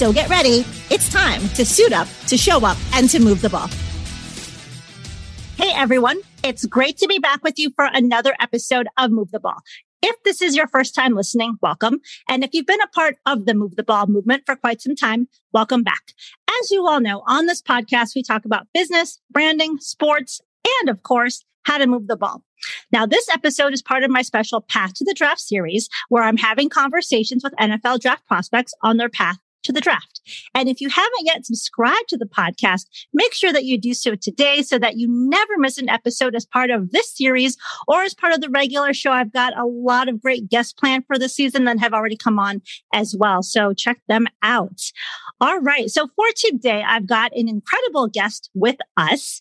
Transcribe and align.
So 0.00 0.14
get 0.14 0.30
ready. 0.30 0.64
It's 0.88 1.10
time 1.12 1.46
to 1.50 1.62
suit 1.62 1.92
up, 1.92 2.08
to 2.28 2.38
show 2.38 2.64
up, 2.64 2.78
and 2.94 3.06
to 3.10 3.18
move 3.18 3.42
the 3.42 3.50
ball. 3.50 3.68
Hey, 5.58 5.74
everyone. 5.74 6.22
It's 6.42 6.64
great 6.64 6.96
to 7.00 7.06
be 7.06 7.18
back 7.18 7.44
with 7.44 7.58
you 7.58 7.70
for 7.76 7.84
another 7.84 8.34
episode 8.40 8.88
of 8.96 9.10
Move 9.10 9.30
the 9.30 9.40
Ball. 9.40 9.60
If 10.00 10.16
this 10.24 10.40
is 10.40 10.56
your 10.56 10.68
first 10.68 10.94
time 10.94 11.14
listening, 11.14 11.58
welcome. 11.60 12.00
And 12.30 12.42
if 12.42 12.54
you've 12.54 12.64
been 12.64 12.80
a 12.80 12.86
part 12.86 13.16
of 13.26 13.44
the 13.44 13.52
Move 13.52 13.76
the 13.76 13.82
Ball 13.82 14.06
movement 14.06 14.44
for 14.46 14.56
quite 14.56 14.80
some 14.80 14.96
time, 14.96 15.28
welcome 15.52 15.82
back. 15.82 16.14
As 16.48 16.70
you 16.70 16.86
all 16.88 17.00
know, 17.00 17.22
on 17.26 17.44
this 17.44 17.60
podcast, 17.60 18.14
we 18.16 18.22
talk 18.22 18.46
about 18.46 18.68
business, 18.72 19.20
branding, 19.30 19.76
sports, 19.80 20.40
and 20.80 20.88
of 20.88 21.02
course, 21.02 21.44
how 21.64 21.76
to 21.76 21.86
move 21.86 22.06
the 22.06 22.16
ball. 22.16 22.42
Now, 22.90 23.04
this 23.04 23.28
episode 23.28 23.74
is 23.74 23.82
part 23.82 24.02
of 24.02 24.10
my 24.10 24.22
special 24.22 24.62
Path 24.62 24.94
to 24.94 25.04
the 25.04 25.12
Draft 25.12 25.42
series, 25.42 25.90
where 26.08 26.22
I'm 26.22 26.38
having 26.38 26.70
conversations 26.70 27.44
with 27.44 27.52
NFL 27.60 28.00
draft 28.00 28.26
prospects 28.26 28.72
on 28.82 28.96
their 28.96 29.10
path 29.10 29.36
to 29.62 29.72
the 29.72 29.80
draft. 29.80 30.20
And 30.54 30.68
if 30.68 30.80
you 30.80 30.88
haven't 30.88 31.24
yet 31.24 31.46
subscribed 31.46 32.08
to 32.08 32.16
the 32.16 32.26
podcast, 32.26 32.86
make 33.12 33.34
sure 33.34 33.52
that 33.52 33.64
you 33.64 33.78
do 33.78 33.94
so 33.94 34.14
today 34.14 34.62
so 34.62 34.78
that 34.78 34.96
you 34.96 35.06
never 35.10 35.58
miss 35.58 35.78
an 35.78 35.88
episode 35.88 36.34
as 36.34 36.46
part 36.46 36.70
of 36.70 36.90
this 36.90 37.16
series 37.16 37.56
or 37.88 38.02
as 38.02 38.14
part 38.14 38.32
of 38.32 38.40
the 38.40 38.50
regular 38.50 38.92
show. 38.92 39.12
I've 39.12 39.32
got 39.32 39.56
a 39.58 39.66
lot 39.66 40.08
of 40.08 40.20
great 40.20 40.48
guests 40.48 40.72
planned 40.72 41.06
for 41.06 41.18
the 41.18 41.28
season 41.28 41.64
that 41.64 41.78
have 41.78 41.92
already 41.92 42.16
come 42.16 42.38
on 42.38 42.62
as 42.92 43.16
well. 43.18 43.42
So 43.42 43.72
check 43.72 44.00
them 44.08 44.26
out. 44.42 44.80
All 45.40 45.60
right. 45.60 45.90
So 45.90 46.08
for 46.14 46.26
today, 46.36 46.82
I've 46.86 47.06
got 47.06 47.32
an 47.36 47.48
incredible 47.48 48.08
guest 48.08 48.50
with 48.54 48.76
us 48.96 49.40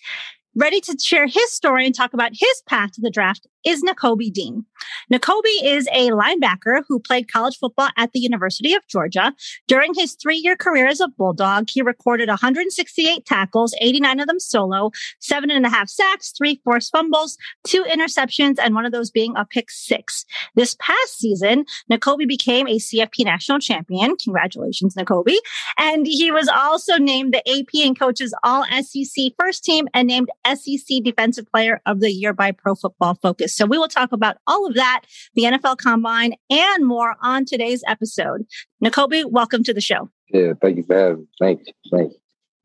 ready 0.56 0.82
to 0.82 0.98
share 1.00 1.28
his 1.28 1.52
story 1.52 1.86
and 1.86 1.96
talk 1.96 2.14
about 2.14 2.32
his 2.34 2.64
path 2.68 2.92
to 2.94 3.02
the 3.02 3.12
draft 3.12 3.48
is 3.66 3.84
Nakobe 3.84 4.32
Dean. 4.32 4.66
Nakobe 5.12 5.44
is 5.64 5.88
a 5.92 6.10
linebacker 6.10 6.84
who 6.88 7.00
played 7.00 7.32
college 7.32 7.58
football 7.58 7.90
at 7.98 8.12
the 8.14 8.20
University 8.20 8.74
of 8.74 8.88
Georgia. 8.88 9.34
During 9.68 9.94
his 9.94 10.16
three 10.16 10.38
year 10.38 10.56
career 10.56 10.88
as 10.88 11.02
a 11.02 11.08
Bulldog, 11.08 11.70
he 11.70 11.82
recorded 11.82 12.30
168 12.30 13.26
tackles, 13.26 13.76
89 13.82 14.20
of 14.20 14.28
them 14.28 14.40
solo, 14.40 14.92
seven 15.20 15.52
and 15.52 15.66
a 15.66 15.70
half 15.70 15.90
sacks, 15.90 16.32
three 16.38 16.62
forced 16.64 16.92
fumbles, 16.92 17.38
two 17.66 17.84
interceptions, 17.84 18.56
and 18.62 18.76
one 18.76 18.86
of 18.86 18.92
those 18.92 19.12
being 19.12 19.34
a 19.36 19.46
pick 19.46 19.70
six. 19.70 20.26
This 20.56 20.76
past 20.80 21.18
season, 21.18 21.66
Nakobe 21.92 22.28
became 22.28 22.68
a 22.68 22.78
CFP 22.78 23.26
national 23.26 23.60
champion. 23.60 24.16
Congratulations, 24.18 24.96
Nakobe. 24.96 25.36
And 25.78 26.06
he 26.06 26.32
was 26.32 26.48
also 26.48 26.98
named 26.98 27.34
the 27.34 27.50
AP 27.50 27.86
and 27.86 27.98
coaches 27.98 28.34
all 28.44 28.66
SEC 28.82 29.32
first 29.40 29.64
team 29.64 29.88
and 29.94 30.08
named 30.08 30.30
SEC 30.46 31.04
defensive 31.04 31.50
player 31.52 31.82
of 31.86 32.00
the 32.00 32.12
year 32.12 32.34
by 32.34 32.52
Pro 32.52 32.76
Football 32.76 33.16
Focus. 33.16 33.49
So 33.56 33.66
we 33.66 33.78
will 33.78 33.88
talk 33.88 34.12
about 34.12 34.38
all 34.48 34.68
of 34.68 34.76
that, 34.76 35.02
the 35.36 35.44
NFL 35.44 35.78
Combine, 35.78 36.34
and 36.50 36.86
more 36.86 37.16
on 37.22 37.46
today's 37.46 37.84
episode. 37.88 38.46
Nakobe, 38.84 39.26
welcome 39.26 39.64
to 39.64 39.74
the 39.74 39.82
show. 39.82 40.10
Yeah, 40.32 40.54
thank 40.62 40.78
you 40.78 40.84
for 40.84 40.96
having 40.96 41.20
me. 41.20 41.28
Thank 41.40 41.62
you. 41.92 42.20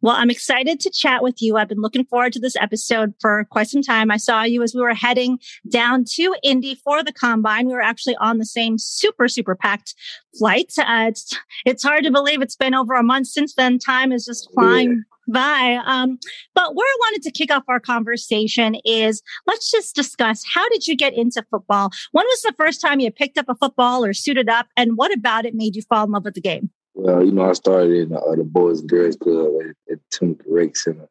Well, 0.05 0.17
I'm 0.17 0.29
excited 0.29 0.81
to 0.81 0.91
chat 0.91 1.23
with 1.23 1.41
you. 1.41 1.57
I've 1.57 1.69
been 1.69 1.81
looking 1.81 2.05
forward 2.05 2.35
to 2.35 2.39
this 2.39 2.57
episode 2.57 3.15
for 3.23 3.47
quite 3.51 3.69
some 3.69 3.81
time. 3.81 4.11
I 4.11 4.19
saw 4.19 4.43
you 4.43 4.63
as 4.63 4.75
we 4.75 4.83
were 4.83 4.93
heading 4.93 5.39
down 5.71 6.05
to 6.17 6.37
Indy 6.43 6.75
for 6.75 7.03
the 7.03 7.11
combine. 7.11 7.67
We 7.67 7.73
were 7.73 7.81
actually 7.81 8.17
on 8.17 8.37
the 8.37 8.45
same 8.45 8.77
super, 8.77 9.29
super 9.29 9.55
packed 9.55 9.95
flight. 10.39 10.75
Uh, 10.79 11.07
it's, 11.09 11.35
it's 11.65 11.83
hard 11.83 12.05
to 12.05 12.11
believe 12.11 12.43
it's 12.43 12.55
been 12.55 12.75
over 12.75 12.93
a 12.93 13.03
month 13.03 13.29
since 13.29 13.55
then. 13.55 13.79
Time 13.79 14.13
is 14.13 14.27
just 14.27 14.53
flying 14.53 15.05
Bye. 15.27 15.81
Um, 15.85 16.19
but 16.55 16.75
where 16.75 16.87
I 16.87 16.97
wanted 17.01 17.23
to 17.23 17.31
kick 17.31 17.53
off 17.53 17.65
our 17.69 17.81
conversation 17.81 18.77
is 18.85 19.23
let's 19.47 19.71
just 19.71 19.95
discuss 19.95 20.45
how 20.53 20.69
did 20.69 20.87
you 20.87 20.97
get 20.97 21.15
into 21.15 21.45
football? 21.51 21.91
When 22.13 22.25
was 22.27 22.43
the 22.43 22.55
first 22.57 22.81
time 22.81 23.01
you 23.01 23.11
picked 23.11 23.39
up 23.39 23.47
a 23.49 23.55
football 23.55 24.05
or 24.05 24.13
suited 24.13 24.49
up? 24.49 24.67
And 24.77 24.97
what 24.97 25.13
about 25.13 25.45
it 25.45 25.55
made 25.55 25.77
you 25.77 25.83
fall 25.83 26.05
in 26.05 26.13
love 26.13 26.25
with 26.25 26.35
the 26.35 26.41
game? 26.41 26.71
Well, 26.95 27.25
you 27.25 27.33
know, 27.33 27.49
I 27.49 27.53
started 27.55 27.93
in 27.93 28.17
uh, 28.17 28.21
the 28.37 28.45
Boys 28.45 28.81
and 28.81 28.89
Girls 28.89 29.17
Club 29.17 29.53
at, 29.61 29.93
at 29.93 29.99
Tunica 30.11 30.45
Rec 30.47 30.77
Center. 30.77 31.09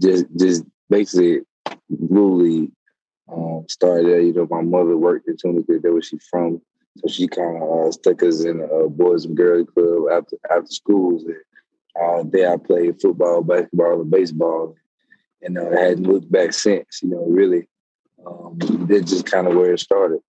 Just, 0.00 0.26
just 0.36 0.64
basically, 0.88 1.40
really 1.88 2.70
um, 3.32 3.64
started 3.68 4.06
there. 4.06 4.20
You 4.20 4.32
know, 4.32 4.46
my 4.50 4.62
mother 4.62 4.96
worked 4.96 5.28
in 5.28 5.36
Tunica. 5.36 5.78
There 5.82 5.92
was 5.92 6.06
she 6.06 6.18
from. 6.30 6.60
So 6.98 7.08
she 7.08 7.28
kind 7.28 7.62
of 7.62 7.86
uh, 7.86 7.92
stuck 7.92 8.22
us 8.24 8.44
in 8.44 8.58
the 8.58 8.66
uh, 8.66 8.88
Boys 8.88 9.24
and 9.24 9.36
Girls 9.36 9.68
Club 9.72 10.10
after 10.10 10.36
after 10.50 10.66
schools. 10.66 11.24
And 11.24 11.36
uh, 12.00 12.22
day. 12.22 12.46
I 12.46 12.56
played 12.56 13.00
football, 13.00 13.42
basketball, 13.42 14.00
and 14.00 14.10
baseball, 14.10 14.76
and 15.42 15.58
uh, 15.58 15.70
I 15.70 15.80
hadn't 15.80 16.04
looked 16.04 16.30
back 16.30 16.52
since. 16.52 17.00
You 17.02 17.10
know, 17.10 17.26
really, 17.28 17.68
um, 18.26 18.58
that's 18.88 19.10
just 19.10 19.26
kind 19.26 19.46
of 19.46 19.54
where 19.54 19.72
it 19.72 19.80
started. 19.80 20.20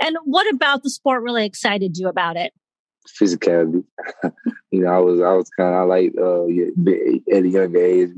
And 0.00 0.16
what 0.24 0.52
about 0.52 0.82
the 0.82 0.90
sport 0.90 1.22
really 1.22 1.46
excited 1.46 1.96
you 1.96 2.08
about 2.08 2.36
it? 2.36 2.52
Physicality. 3.20 3.84
you 4.70 4.80
know, 4.80 4.88
I 4.88 4.98
was 4.98 5.20
I 5.20 5.32
was 5.32 5.48
kind 5.50 5.74
of 5.74 5.88
like 5.88 6.12
uh, 6.18 6.44
at 7.36 7.44
a 7.44 7.48
younger 7.48 7.78
age. 7.78 8.10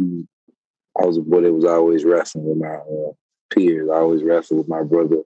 I 1.01 1.07
was 1.07 1.19
a 1.19 1.21
boy 1.21 1.43
that 1.43 1.53
was 1.53 1.65
always 1.65 2.05
wrestling 2.05 2.47
with 2.47 2.59
my 2.59 2.75
uh, 2.75 3.13
peers. 3.51 3.89
I 3.93 3.99
always 3.99 4.23
wrestled 4.23 4.59
with 4.59 4.69
my 4.69 4.83
brother. 4.83 5.23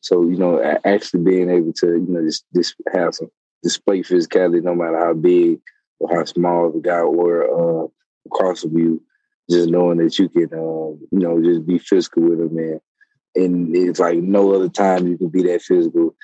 So 0.00 0.22
you 0.22 0.36
know, 0.36 0.60
actually 0.84 1.22
being 1.22 1.48
able 1.48 1.72
to 1.74 1.86
you 1.86 2.06
know 2.08 2.22
just, 2.24 2.44
just 2.54 2.74
have 2.92 3.14
some 3.14 3.30
display 3.62 4.02
physicality, 4.02 4.62
no 4.62 4.74
matter 4.74 4.98
how 4.98 5.14
big 5.14 5.60
or 6.04 6.16
how 6.18 6.24
small 6.24 6.70
the 6.70 6.80
guy 6.80 7.02
were 7.02 7.84
uh, 7.84 7.86
across 8.26 8.64
of 8.64 8.72
you, 8.72 9.02
just 9.50 9.70
knowing 9.70 9.98
that 9.98 10.18
you 10.18 10.28
can, 10.28 10.48
uh, 10.52 10.56
you 10.56 11.08
know, 11.12 11.42
just 11.42 11.66
be 11.66 11.78
physical 11.78 12.24
with 12.24 12.40
him, 12.40 12.54
man. 12.54 12.80
And 13.34 13.74
it's 13.74 14.00
like 14.00 14.18
no 14.18 14.52
other 14.54 14.68
time 14.68 15.06
you 15.06 15.16
can 15.16 15.28
be 15.28 15.42
that 15.44 15.62
physical. 15.62 16.14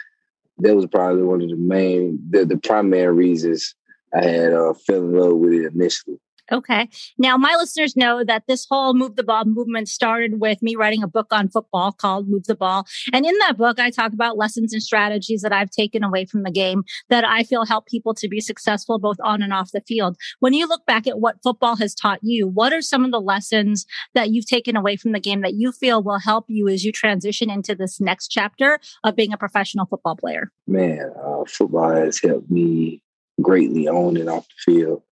That 0.59 0.77
was 0.77 0.87
probably 0.87 1.23
one 1.23 1.43
of 1.43 1.49
the 1.49 1.57
main, 1.57 2.19
the, 2.29 2.45
the 2.45 2.59
primary 2.59 3.13
reasons 3.13 3.75
I 4.15 4.23
had 4.23 4.53
uh, 4.53 4.75
fell 4.87 4.99
in 4.99 5.13
love 5.13 5.37
with 5.37 5.55
it 5.55 5.73
initially. 5.73 6.21
Okay. 6.53 6.89
Now, 7.17 7.37
my 7.37 7.55
listeners 7.57 7.97
know 7.97 8.25
that 8.25 8.45
this 8.49 8.67
whole 8.69 8.93
Move 8.95 9.15
the 9.17 9.23
Ball 9.23 9.45
movement 9.45 9.89
started 9.89 10.41
with 10.41 10.63
me 10.63 10.75
writing 10.75 11.03
a 11.03 11.09
book 11.09 11.29
on 11.31 11.49
football 11.49 11.93
called 11.93 12.29
Move 12.29 12.45
the 12.45 12.57
Ball. 12.57 12.87
And 13.13 13.25
in 13.25 13.37
that 13.39 13.57
book, 13.57 13.79
I 13.79 13.91
talk 13.91 14.13
about 14.13 14.37
lessons 14.37 14.73
and 14.73 14.83
strategies 14.83 15.43
that 15.43 15.53
I've 15.53 15.71
taken 15.71 16.03
away 16.03 16.25
from 16.25 16.43
the 16.43 16.51
game 16.51 16.83
that 17.09 17.25
I 17.25 17.45
feel 17.45 17.65
help 17.65 17.87
people 17.87 18.15
to 18.15 18.29
be 18.29 18.41
successful 18.41 18.99
both 18.99 19.19
on 19.23 19.43
and 19.43 19.53
off 19.53 19.71
the 19.73 19.81
field. 19.81 20.17
When 20.41 20.53
you 20.53 20.67
look 20.67 20.85
back 20.87 21.07
at 21.07 21.21
what 21.21 21.43
football 21.43 21.77
has 21.77 21.95
taught 21.95 22.19
you, 22.23 22.49
what 22.49 22.73
are 22.73 22.83
some 22.83 23.05
of 23.05 23.13
the 23.13 23.21
lessons 23.21 23.87
that 24.15 24.31
you've 24.31 24.47
taken 24.47 24.77
away 24.77 24.97
from 24.97 25.13
the 25.13 25.21
game 25.21 25.43
that 25.43 25.55
you 25.55 25.71
feel 25.71 26.03
will 26.03 26.19
help 26.19 26.47
you 26.49 26.69
as 26.69 26.85
you 26.85 26.91
transition 26.91 27.49
into 27.49 27.77
this 27.77 28.01
next 28.01 28.29
chapter 28.29 28.81
of 29.05 29.15
being 29.15 29.33
a 29.33 29.39
professional 29.39 29.87
football 29.87 30.17
player? 30.17 30.51
Man, 30.67 31.13
uh, 31.23 31.45
football 31.47 31.95
has 31.95 32.21
helped 32.21 32.51
me 32.51 33.03
greatly 33.41 33.89
on 33.89 34.17
and 34.17 34.29
off 34.29 34.47
the 34.49 34.73
field. 34.73 35.03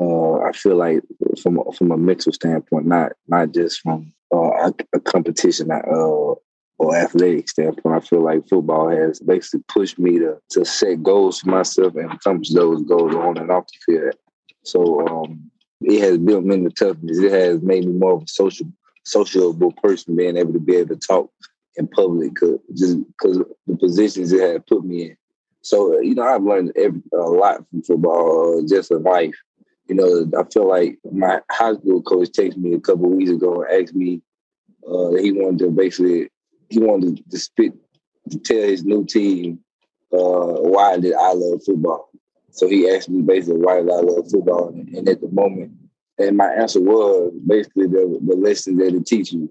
Uh, 0.00 0.40
I 0.40 0.52
feel 0.52 0.76
like 0.76 1.02
from 1.42 1.60
from 1.76 1.90
a 1.90 1.96
mental 1.96 2.32
standpoint, 2.32 2.86
not 2.86 3.12
not 3.26 3.52
just 3.52 3.80
from 3.80 4.12
uh, 4.32 4.68
a, 4.68 4.74
a, 4.94 5.00
competition 5.00 5.70
uh, 5.72 5.80
or 6.78 6.96
athletic 6.96 7.48
standpoint, 7.48 7.96
I 7.96 8.06
feel 8.06 8.22
like 8.22 8.48
football 8.48 8.90
has 8.90 9.18
basically 9.18 9.64
pushed 9.66 9.98
me 9.98 10.18
to 10.18 10.38
to 10.50 10.64
set 10.64 11.02
goals 11.02 11.40
for 11.40 11.50
myself 11.50 11.96
and 11.96 12.12
accomplish 12.12 12.50
those 12.50 12.82
goals 12.82 13.14
on 13.14 13.38
and 13.38 13.50
off 13.50 13.66
the 13.66 13.92
field. 13.92 14.14
So 14.62 15.06
um, 15.08 15.50
it 15.80 16.00
has 16.00 16.18
built 16.18 16.44
mental 16.44 16.70
toughness. 16.70 17.18
It 17.18 17.32
has 17.32 17.60
made 17.62 17.84
me 17.84 17.92
more 17.92 18.14
of 18.14 18.22
a 18.22 18.28
social 18.28 18.66
sociable 19.04 19.72
person, 19.72 20.14
being 20.14 20.36
able 20.36 20.52
to 20.52 20.60
be 20.60 20.76
able 20.76 20.94
to 20.94 21.06
talk 21.06 21.32
in 21.76 21.88
public, 21.88 22.36
cause, 22.36 22.58
just 22.74 22.98
because 23.06 23.42
the 23.66 23.76
positions 23.76 24.32
it 24.32 24.40
had 24.40 24.66
put 24.66 24.84
me 24.84 25.10
in. 25.10 25.16
So 25.62 26.00
you 26.00 26.14
know, 26.14 26.22
I've 26.22 26.44
learned 26.44 26.72
every, 26.76 27.02
a 27.12 27.16
lot 27.16 27.64
from 27.68 27.82
football, 27.82 28.60
uh, 28.60 28.68
just 28.68 28.92
in 28.92 29.02
life 29.02 29.34
you 29.88 29.94
know, 29.94 30.30
I 30.38 30.44
feel 30.52 30.68
like 30.68 30.98
my 31.10 31.40
high 31.50 31.74
school 31.74 32.02
coach 32.02 32.28
texted 32.28 32.58
me 32.58 32.74
a 32.74 32.80
couple 32.80 33.08
weeks 33.10 33.30
ago 33.30 33.62
and 33.62 33.82
asked 33.82 33.94
me 33.94 34.20
uh, 34.86 35.10
that 35.10 35.20
he 35.22 35.32
wanted 35.32 35.58
to 35.60 35.70
basically 35.70 36.30
he 36.68 36.78
wanted 36.78 37.22
to 37.30 37.38
spit 37.38 37.72
to 38.30 38.38
tell 38.38 38.62
his 38.62 38.84
new 38.84 39.04
team 39.06 39.60
uh, 40.12 40.16
why 40.18 40.98
did 40.98 41.14
I 41.14 41.32
love 41.32 41.62
football. 41.64 42.10
So 42.50 42.68
he 42.68 42.90
asked 42.90 43.08
me 43.08 43.22
basically 43.22 43.60
why 43.60 43.80
did 43.80 43.90
I 43.90 44.00
love 44.00 44.30
football, 44.30 44.68
and, 44.68 45.08
at 45.08 45.20
the 45.20 45.28
moment, 45.28 45.72
and 46.18 46.36
my 46.36 46.48
answer 46.52 46.80
was 46.80 47.32
basically 47.46 47.86
the 47.86 48.18
the 48.26 48.36
lessons 48.36 48.78
that 48.78 48.94
it 48.94 49.06
teach 49.06 49.32
you, 49.32 49.50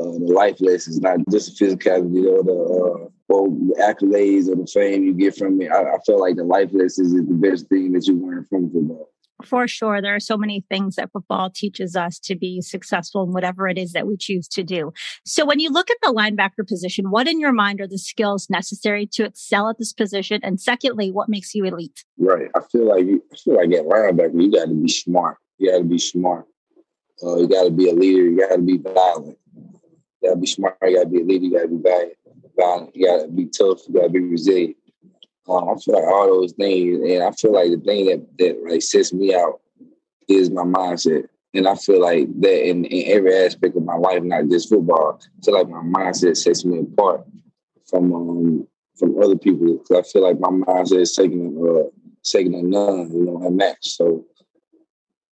uh, 0.00 0.04
the 0.04 0.32
life 0.32 0.56
lessons, 0.60 1.00
not 1.00 1.18
just 1.30 1.58
the 1.58 1.64
physicality 1.64 2.24
or 2.26 2.42
the 2.42 2.52
uh, 2.52 3.08
or 3.28 3.48
the 3.48 3.74
accolades 3.80 4.48
or 4.48 4.54
the 4.54 4.66
fame 4.66 5.04
you 5.04 5.12
get 5.12 5.36
from 5.36 5.60
it. 5.60 5.70
I, 5.70 5.82
I 5.82 5.98
feel 6.06 6.20
like 6.20 6.36
the 6.36 6.44
life 6.44 6.70
lessons 6.72 7.12
is 7.12 7.26
the 7.26 7.34
best 7.34 7.68
thing 7.68 7.92
that 7.92 8.06
you 8.06 8.14
learn 8.14 8.44
from 8.44 8.70
football. 8.70 9.10
For 9.44 9.68
sure. 9.68 10.00
There 10.00 10.14
are 10.14 10.20
so 10.20 10.36
many 10.36 10.64
things 10.70 10.96
that 10.96 11.12
football 11.12 11.50
teaches 11.50 11.94
us 11.94 12.18
to 12.20 12.34
be 12.34 12.60
successful 12.62 13.22
in 13.24 13.32
whatever 13.32 13.68
it 13.68 13.76
is 13.76 13.92
that 13.92 14.06
we 14.06 14.16
choose 14.16 14.48
to 14.48 14.62
do. 14.62 14.92
So 15.24 15.44
when 15.44 15.60
you 15.60 15.70
look 15.70 15.90
at 15.90 15.98
the 16.02 16.12
linebacker 16.12 16.66
position, 16.66 17.10
what 17.10 17.28
in 17.28 17.38
your 17.38 17.52
mind 17.52 17.80
are 17.80 17.86
the 17.86 17.98
skills 17.98 18.48
necessary 18.48 19.06
to 19.12 19.24
excel 19.24 19.68
at 19.68 19.78
this 19.78 19.92
position? 19.92 20.40
And 20.42 20.60
secondly, 20.60 21.10
what 21.10 21.28
makes 21.28 21.54
you 21.54 21.64
elite? 21.64 22.04
Right. 22.18 22.48
I 22.54 22.60
feel 22.72 22.88
like 22.88 23.04
you 23.04 23.22
I 23.32 23.36
feel 23.36 23.56
like 23.56 23.72
at 23.72 23.84
linebacker, 23.84 24.42
you 24.42 24.50
got 24.50 24.68
to 24.68 24.74
be 24.74 24.88
smart. 24.88 25.36
You 25.58 25.70
got 25.70 25.78
to 25.78 25.84
be 25.84 25.98
smart. 25.98 26.46
Uh, 27.22 27.36
you 27.36 27.48
got 27.48 27.64
to 27.64 27.70
be 27.70 27.90
a 27.90 27.94
leader. 27.94 28.24
You 28.24 28.38
got 28.38 28.56
to 28.56 28.62
be 28.62 28.78
violent. 28.78 29.38
You 29.54 30.28
got 30.28 30.34
to 30.34 30.40
be 30.40 30.46
smart. 30.46 30.76
You 30.82 30.96
got 30.96 31.04
to 31.04 31.08
be 31.10 31.20
a 31.20 31.24
leader. 31.24 31.44
You 31.44 31.52
got 31.52 31.62
to 31.62 31.68
be 31.68 31.82
violent. 31.82 32.12
violent. 32.58 32.96
You 32.96 33.06
got 33.06 33.22
to 33.22 33.28
be 33.28 33.46
tough. 33.46 33.80
You 33.86 33.94
got 33.94 34.02
to 34.04 34.08
be 34.10 34.20
resilient. 34.20 34.76
Um, 35.48 35.68
I 35.68 35.74
feel 35.76 35.94
like 35.94 36.04
all 36.04 36.26
those 36.26 36.52
things, 36.52 36.98
and 37.08 37.22
I 37.22 37.30
feel 37.32 37.52
like 37.52 37.70
the 37.70 37.78
thing 37.78 38.06
that 38.06 38.38
that 38.38 38.70
like 38.70 38.82
sets 38.82 39.12
me 39.12 39.34
out 39.34 39.60
is 40.28 40.50
my 40.50 40.62
mindset. 40.62 41.28
And 41.54 41.66
I 41.66 41.74
feel 41.74 42.02
like 42.02 42.28
that 42.40 42.68
in, 42.68 42.84
in 42.84 43.16
every 43.16 43.34
aspect 43.34 43.76
of 43.76 43.84
my 43.84 43.96
life, 43.96 44.22
not 44.22 44.48
just 44.50 44.68
football. 44.68 45.20
I 45.22 45.44
feel 45.44 45.54
like 45.54 45.68
my 45.68 45.82
mindset 45.82 46.36
sets 46.36 46.64
me 46.64 46.80
apart 46.80 47.24
from 47.88 48.12
um, 48.12 48.68
from 48.96 49.22
other 49.22 49.36
people 49.36 49.78
because 49.78 49.98
I 49.98 50.02
feel 50.10 50.22
like 50.22 50.40
my 50.40 50.48
mindset 50.48 51.00
is 51.00 51.14
second 51.14 51.56
uh, 51.66 51.88
second 52.22 52.52
to 52.52 52.62
none, 52.62 53.10
you 53.12 53.24
know, 53.24 53.42
a 53.46 53.50
match. 53.50 53.78
So 53.82 54.26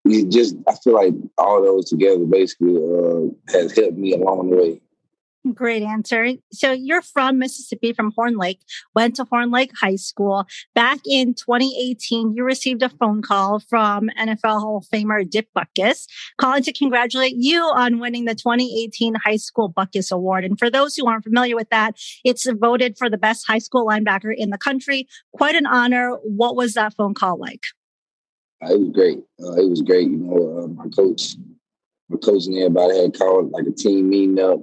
we 0.05 0.25
just 0.25 0.57
I 0.69 0.75
feel 0.83 0.95
like 0.95 1.15
all 1.39 1.63
those 1.63 1.91
together 1.91 2.25
basically 2.25 2.77
uh, 2.77 3.53
has 3.53 3.77
helped 3.77 3.99
me 3.99 4.15
along 4.15 4.51
the 4.51 4.57
way. 4.57 4.81
Great 5.53 5.83
answer. 5.83 6.31
So 6.53 6.73
you're 6.73 7.03
from 7.03 7.39
Mississippi, 7.39 7.93
from 7.93 8.13
Horn 8.17 8.39
Lake, 8.39 8.61
went 8.95 9.17
to 9.17 9.25
Horn 9.25 9.51
Lake 9.51 9.73
High 9.79 9.97
School. 9.97 10.47
Back 10.75 11.01
in 11.05 11.35
2018, 11.35 12.35
you 12.35 12.45
received 12.45 12.83
a 12.83 12.89
phone 12.89 13.21
call 13.21 13.61
from 13.61 14.09
NFL 14.19 14.61
Hall 14.61 14.79
of 14.79 14.85
Famer 14.85 15.29
Dick 15.29 15.49
Butkus 15.55 16.07
calling 16.39 16.63
to 16.63 16.73
congratulate 16.73 17.35
you 17.37 17.61
on 17.61 17.99
winning 17.99 18.25
the 18.25 18.35
2018 18.35 19.17
High 19.17 19.37
School 19.37 19.71
Butkus 19.71 20.11
Award. 20.11 20.47
And 20.47 20.59
for 20.59 20.71
those 20.71 20.97
who 20.97 21.07
aren't 21.07 21.25
familiar 21.25 21.57
with 21.57 21.69
that, 21.69 21.97
it's 22.25 22.51
voted 22.51 22.97
for 22.97 23.11
the 23.11 23.19
best 23.19 23.47
high 23.47 23.59
school 23.59 23.87
linebacker 23.87 24.35
in 24.35 24.49
the 24.49 24.59
country. 24.59 25.07
Quite 25.35 25.57
an 25.57 25.67
honor. 25.67 26.17
What 26.23 26.57
was 26.57 26.73
that 26.73 26.95
phone 26.95 27.13
call 27.13 27.39
like? 27.39 27.65
Uh, 28.65 28.73
it 28.73 28.81
was 28.81 28.91
great. 28.93 29.19
Uh, 29.43 29.57
it 29.57 29.69
was 29.69 29.83
great. 29.83 30.09
You 30.09 30.17
know, 30.17 30.63
uh, 30.63 30.67
my 30.69 30.89
coach, 30.89 31.37
my 32.09 32.17
coach 32.17 32.47
and 32.47 32.57
everybody 32.57 32.99
had 32.99 33.19
called 33.19 33.51
like 33.51 33.67
a 33.67 33.73
team 33.73 34.09
meeting 34.09 34.39
up 34.39 34.61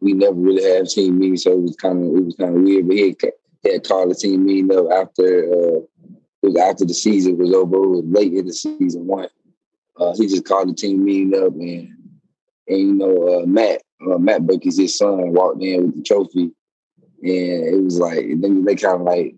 we 0.00 0.14
never 0.14 0.34
really 0.34 0.62
had 0.62 0.88
team 0.88 1.18
meeting, 1.18 1.36
so 1.36 1.52
it 1.52 1.62
was 1.62 1.76
kind 1.76 2.02
of 2.02 2.16
it 2.16 2.24
was 2.24 2.34
kind 2.36 2.56
of 2.56 2.62
weird. 2.62 2.86
But 2.86 2.96
he 2.96 3.06
had, 3.08 3.32
he 3.62 3.72
had 3.72 3.84
called 3.84 4.10
a 4.10 4.14
team 4.14 4.44
meeting 4.44 4.76
up 4.76 4.86
after 4.92 5.52
uh, 5.52 5.80
it 6.42 6.46
was 6.46 6.56
after 6.56 6.84
the 6.84 6.94
season 6.94 7.38
was 7.38 7.52
over. 7.52 7.76
It 7.76 7.88
was 7.88 8.04
late 8.06 8.32
in 8.32 8.46
the 8.46 8.52
season 8.52 9.06
one. 9.06 9.28
Uh, 9.96 10.14
he 10.16 10.26
just 10.26 10.46
called 10.46 10.70
the 10.70 10.74
team 10.74 11.04
meeting 11.04 11.34
up, 11.34 11.52
and 11.52 11.88
and 12.68 12.78
you 12.78 12.94
know 12.94 13.42
uh, 13.42 13.46
Matt 13.46 13.82
uh, 14.10 14.18
Matt 14.18 14.42
Butkus 14.42 14.78
his 14.78 14.96
son 14.96 15.32
walked 15.32 15.62
in 15.62 15.86
with 15.86 15.96
the 15.96 16.02
trophy, 16.02 16.50
and 17.22 17.74
it 17.74 17.82
was 17.82 17.98
like 17.98 18.26
then 18.40 18.64
they 18.64 18.76
kind 18.76 18.96
of 18.96 19.02
like 19.02 19.34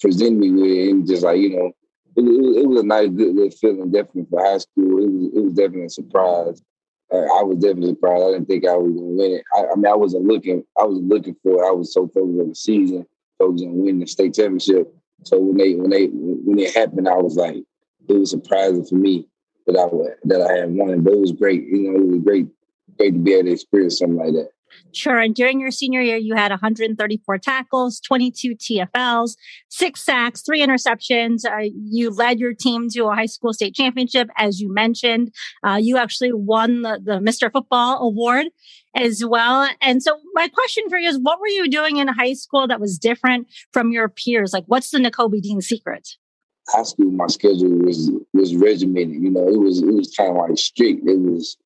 presented 0.00 0.38
me 0.38 0.50
with 0.50 0.70
it, 0.70 0.90
and 0.90 1.06
just 1.06 1.22
like 1.22 1.38
you 1.38 1.56
know. 1.56 1.72
It, 2.16 2.22
it, 2.22 2.62
it 2.62 2.68
was 2.68 2.80
a 2.80 2.86
nice, 2.86 3.08
good, 3.10 3.36
good 3.36 3.54
feeling, 3.54 3.92
definitely 3.92 4.26
for 4.28 4.44
high 4.44 4.58
school. 4.58 4.98
It 4.98 5.10
was, 5.12 5.32
it 5.32 5.44
was 5.44 5.52
definitely 5.52 5.84
a 5.84 5.90
surprise 5.90 6.60
I 7.12 7.42
was 7.42 7.58
definitely 7.58 7.96
proud. 7.96 8.22
I 8.22 8.32
didn't 8.32 8.46
think 8.46 8.66
I 8.66 8.76
was 8.76 8.92
going 8.92 9.16
to 9.16 9.22
win 9.22 9.32
it. 9.32 9.44
I, 9.56 9.72
I, 9.72 9.74
mean, 9.74 9.86
I 9.86 9.96
wasn't 9.96 10.26
looking. 10.26 10.64
I 10.78 10.84
was 10.84 10.98
looking 11.00 11.36
for. 11.42 11.62
It. 11.62 11.66
I 11.66 11.72
was 11.72 11.92
so 11.92 12.06
focused 12.06 12.40
on 12.40 12.48
the 12.48 12.54
season, 12.54 13.06
focused 13.38 13.64
on 13.64 13.78
winning 13.78 14.00
the 14.00 14.06
state 14.06 14.34
championship. 14.34 14.94
So 15.24 15.38
when 15.38 15.56
they 15.56 15.74
when 15.74 15.90
they 15.90 16.06
when 16.06 16.58
it 16.58 16.74
happened, 16.74 17.08
I 17.08 17.16
was 17.16 17.36
like, 17.36 17.56
it 18.08 18.12
was 18.12 18.30
surprising 18.30 18.84
for 18.84 18.94
me 18.94 19.26
that 19.66 19.76
I 19.76 19.88
that 20.24 20.40
I 20.40 20.58
had 20.58 20.72
won. 20.72 20.90
it. 20.90 21.04
But 21.04 21.14
it 21.14 21.20
was 21.20 21.32
great. 21.32 21.64
You 21.64 21.90
know, 21.90 21.98
it 21.98 22.06
was 22.06 22.24
great, 22.24 22.46
great 22.96 23.12
to 23.14 23.18
be 23.18 23.34
able 23.34 23.44
to 23.44 23.52
experience 23.52 23.98
something 23.98 24.16
like 24.16 24.32
that. 24.34 24.50
Sure. 24.92 25.18
And 25.18 25.34
during 25.34 25.60
your 25.60 25.70
senior 25.70 26.00
year, 26.00 26.16
you 26.16 26.34
had 26.34 26.50
134 26.50 27.38
tackles, 27.38 28.00
22 28.00 28.56
TFLs, 28.56 29.36
six 29.68 30.04
sacks, 30.04 30.42
three 30.42 30.60
interceptions. 30.60 31.44
Uh, 31.44 31.70
you 31.74 32.10
led 32.10 32.38
your 32.38 32.54
team 32.54 32.88
to 32.90 33.06
a 33.06 33.14
high 33.14 33.26
school 33.26 33.52
state 33.52 33.74
championship, 33.74 34.28
as 34.36 34.60
you 34.60 34.72
mentioned. 34.72 35.32
Uh, 35.66 35.78
you 35.80 35.96
actually 35.96 36.32
won 36.32 36.82
the, 36.82 37.00
the 37.02 37.12
Mr. 37.12 37.50
Football 37.52 37.98
Award 38.00 38.46
as 38.94 39.24
well. 39.24 39.68
And 39.80 40.02
so 40.02 40.18
my 40.34 40.48
question 40.48 40.88
for 40.88 40.98
you 40.98 41.08
is, 41.08 41.18
what 41.20 41.40
were 41.40 41.48
you 41.48 41.68
doing 41.68 41.98
in 41.98 42.08
high 42.08 42.34
school 42.34 42.66
that 42.68 42.80
was 42.80 42.98
different 42.98 43.48
from 43.72 43.92
your 43.92 44.08
peers? 44.08 44.52
Like, 44.52 44.64
what's 44.66 44.90
the 44.90 44.98
Nakobe 44.98 45.40
Dean 45.40 45.60
secret? 45.60 46.08
High 46.68 46.82
school, 46.82 47.10
my 47.10 47.26
schedule 47.26 47.70
was 47.78 48.10
was 48.32 48.54
regimented. 48.54 49.22
You 49.22 49.30
know, 49.30 49.48
it 49.48 49.58
was 49.58 49.82
it 49.82 49.92
was 49.92 50.14
kind 50.16 50.30
of 50.30 50.36
like 50.36 50.58
strict. 50.58 51.06
It 51.06 51.18
was 51.18 51.56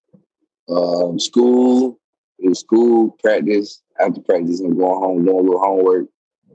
um, 0.69 1.19
school, 1.19 1.99
school, 2.53 3.17
practice, 3.23 3.83
after 3.99 4.21
practice, 4.21 4.61
and 4.61 4.77
going 4.77 5.01
home, 5.01 5.25
doing 5.25 5.39
a 5.39 5.43
little 5.43 5.61
homework. 5.61 6.07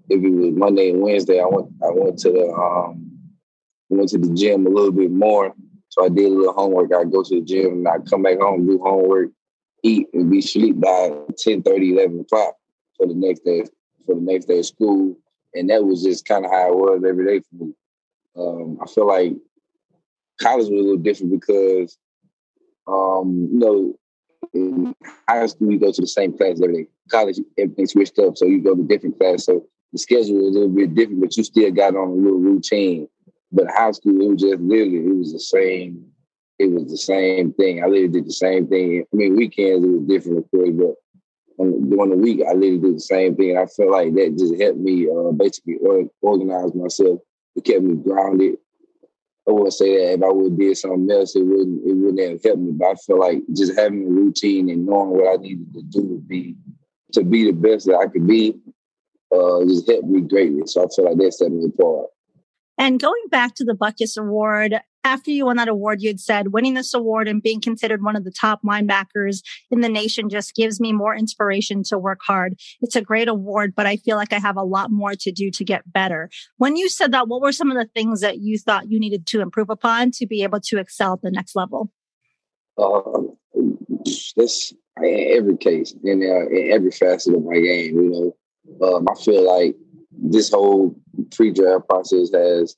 If 0.10 0.24
it 0.24 0.30
was 0.30 0.54
Monday 0.56 0.92
and 0.92 1.02
Wednesday, 1.02 1.40
I 1.40 1.46
went 1.46 1.68
I 1.84 1.90
went 1.92 2.20
to 2.20 2.32
the 2.32 2.48
um 2.52 3.10
went 3.90 4.10
to 4.10 4.18
the 4.18 4.34
gym 4.34 4.66
a 4.66 4.70
little 4.70 4.92
bit 4.92 5.12
more. 5.12 5.54
So 5.90 6.06
I 6.06 6.10
did 6.10 6.26
a 6.26 6.30
little 6.30 6.54
homework. 6.54 6.94
I 6.94 7.04
go 7.06 7.24
to 7.24 7.36
the 7.36 7.42
gym 7.42 7.86
and 7.86 7.88
I 7.88 7.98
come 8.00 8.22
back 8.24 8.40
home, 8.40 8.68
do 8.68 8.80
homework, 8.80 9.32
eat, 9.84 10.08
and 10.14 10.30
be 10.30 10.42
sleep 10.42 10.80
by 10.80 11.12
10, 11.38 11.64
30, 11.64 11.94
11 11.94 12.20
o'clock 12.20 12.56
for 12.96 13.08
the 13.08 13.16
next 13.16 13.44
day 13.44 13.64
for 14.06 14.16
the 14.16 14.22
next 14.22 14.46
day 14.46 14.60
of 14.60 14.66
school. 14.66 15.18
And 15.56 15.70
that 15.70 15.84
was 15.84 16.04
just 16.04 16.26
kind 16.26 16.46
of 16.46 16.52
how 16.52 16.70
it 16.70 16.76
was 16.76 17.04
every 17.08 17.26
day 17.26 17.40
for 17.50 17.66
me. 17.66 17.74
Um, 18.38 18.78
I 18.82 18.86
feel 18.88 19.08
like 19.08 19.34
college 20.40 20.70
was 20.70 20.70
a 20.70 20.74
little 20.74 20.98
different 20.98 21.40
because 21.40 21.98
um, 22.90 23.50
you 23.52 23.60
know, 23.60 23.99
in 24.54 24.96
high 25.28 25.46
school, 25.48 25.72
you 25.72 25.80
go 25.80 25.92
to 25.92 26.02
the 26.02 26.08
same 26.08 26.38
class 26.38 26.62
every 26.62 26.84
day. 26.84 26.90
College, 27.10 27.40
everything 27.58 27.88
switched 27.88 28.20
up, 28.20 28.38
so 28.38 28.46
you 28.46 28.62
go 28.62 28.76
to 28.76 28.84
different 28.84 29.20
class. 29.20 29.46
So 29.46 29.66
the 29.92 30.00
schedule 30.00 30.38
was 30.38 30.56
a 30.56 30.60
little 30.60 30.70
bit 30.70 30.96
different, 30.96 31.22
but 31.22 31.36
you 31.38 31.44
still 31.44 31.72
got 31.72 31.96
on 31.96 32.10
a 32.10 32.14
little 32.14 32.40
routine. 32.40 33.08
But 33.52 33.68
high 33.72 33.92
school, 33.92 34.22
it 34.22 34.30
was 34.34 34.42
just 34.42 34.62
literally, 34.62 34.98
it 34.98 35.18
was 35.18 35.34
the 35.34 35.40
same. 35.40 36.06
It 36.60 36.72
was 36.72 36.92
the 36.92 36.98
same 36.98 37.54
thing. 37.54 37.82
I 37.82 37.88
literally 37.88 38.10
did 38.10 38.26
the 38.26 38.34
same 38.34 38.68
thing. 38.68 39.06
I 39.12 39.16
mean, 39.16 39.36
weekends 39.36 39.86
it 39.86 39.90
was 39.90 40.08
different, 40.08 40.40
of 40.40 40.52
course, 40.52 40.70
but 40.72 40.96
during 41.58 42.10
the 42.10 42.18
week, 42.18 42.42
I 42.48 42.54
literally 42.54 42.78
did 42.78 42.96
the 42.96 43.00
same 43.00 43.36
thing. 43.36 43.52
And 43.52 43.60
I 43.60 43.66
felt 43.66 43.92
like 43.92 44.14
that 44.14 44.38
just 44.38 44.62
helped 44.62 44.80
me 44.80 45.10
uh, 45.10 45.32
basically 45.32 45.78
organize 46.22 46.76
myself. 46.76 47.20
It 47.56 47.66
kept 47.66 47.82
me 47.82 47.96
grounded. 47.96 48.58
I 49.50 49.52
wouldn't 49.52 49.74
say 49.74 49.98
that 49.98 50.14
if 50.14 50.24
I 50.24 50.30
would 50.30 50.52
have 50.52 50.60
did 50.60 50.78
something 50.78 51.10
else, 51.10 51.36
it 51.36 51.42
wouldn't 51.42 51.82
it 51.84 51.94
wouldn't 51.94 52.20
have 52.20 52.44
helped 52.44 52.62
me. 52.62 52.72
But 52.72 52.90
I 52.90 52.96
feel 52.96 53.20
like 53.20 53.42
just 53.52 53.76
having 53.76 54.06
a 54.06 54.10
routine 54.10 54.70
and 54.70 54.86
knowing 54.86 55.10
what 55.10 55.34
I 55.34 55.42
needed 55.42 55.74
to 55.74 55.82
do 55.82 56.02
to 56.02 56.22
be 56.28 56.56
to 57.14 57.24
be 57.24 57.46
the 57.46 57.52
best 57.52 57.88
that 57.88 57.98
I 57.98 58.06
could 58.06 58.28
be, 58.28 58.56
uh, 59.34 59.66
just 59.66 59.90
helped 59.90 60.08
me 60.08 60.22
greatly. 60.22 60.62
So 60.68 60.84
I 60.84 60.88
feel 60.96 61.06
like 61.06 61.18
that 61.18 61.34
set 61.34 61.52
me 61.52 61.66
apart. 61.66 62.10
And 62.78 63.00
going 63.00 63.24
back 63.32 63.56
to 63.56 63.66
the 63.66 63.74
Butkus 63.74 64.18
Award, 64.18 64.80
after 65.04 65.32
you 65.32 65.46
won 65.46 65.58
that 65.58 65.68
award, 65.68 66.02
you 66.02 66.10
had 66.10 66.20
said 66.20 66.54
winning 66.54 66.74
this 66.74 66.94
award 66.94 67.28
and 67.28 67.42
being 67.42 67.62
considered 67.62 68.04
one 68.04 68.16
of 68.16 68.24
the 68.24 68.32
top 68.32 68.62
linebackers 68.64 69.42
in 69.72 69.82
the 69.82 69.90
nation 69.90 70.30
just 70.30 70.56
gives 70.56 70.80
me 70.80 70.92
more 70.92 71.16
inspiration 71.16 71.84
to 71.84 71.98
work 71.98 72.20
hard. 72.26 72.60
It's 72.82 72.96
a 72.96 73.02
great 73.02 73.28
award, 73.28 73.74
but 73.76 73.86
I 73.86 73.98
feel 73.98 74.18
like 74.18 74.34
I 74.34 74.40
have 74.40 74.58
a 74.58 74.64
lot 74.64 74.92
more 74.92 75.14
to 75.16 75.32
do 75.32 75.52
to 75.52 75.64
get 75.64 75.92
better. 75.92 76.30
When 76.58 76.76
you 76.76 76.90
said 76.90 77.12
that, 77.14 77.28
what 77.28 77.42
were 77.42 77.52
some 77.52 77.72
of 77.72 77.78
the 77.78 77.90
things 77.94 78.22
that 78.22 78.40
you 78.40 78.58
thought 78.58 78.90
you 78.90 79.00
needed 79.00 79.26
to 79.28 79.42
improve 79.42 79.70
upon 79.70 80.12
to 80.12 80.28
be 80.28 80.44
able 80.44 80.60
to 80.62 80.78
excel 80.78 81.14
at 81.14 81.22
the 81.22 81.32
next 81.32 81.56
level? 81.56 81.92
Um, 82.78 83.38
this 84.36 84.74
in 85.02 85.38
every 85.38 85.58
case, 85.58 85.96
in, 86.04 86.22
uh, 86.22 86.48
in 86.50 86.72
every 86.72 86.92
facet 86.92 87.36
of 87.36 87.44
my 87.44 87.56
game, 87.56 87.96
you 87.96 88.36
know, 88.80 88.88
um, 88.88 89.08
I 89.10 89.16
feel 89.16 89.46
like 89.46 89.76
this 90.12 90.52
whole 90.52 90.96
pre-draft 91.32 91.88
process 91.88 92.30
has 92.34 92.76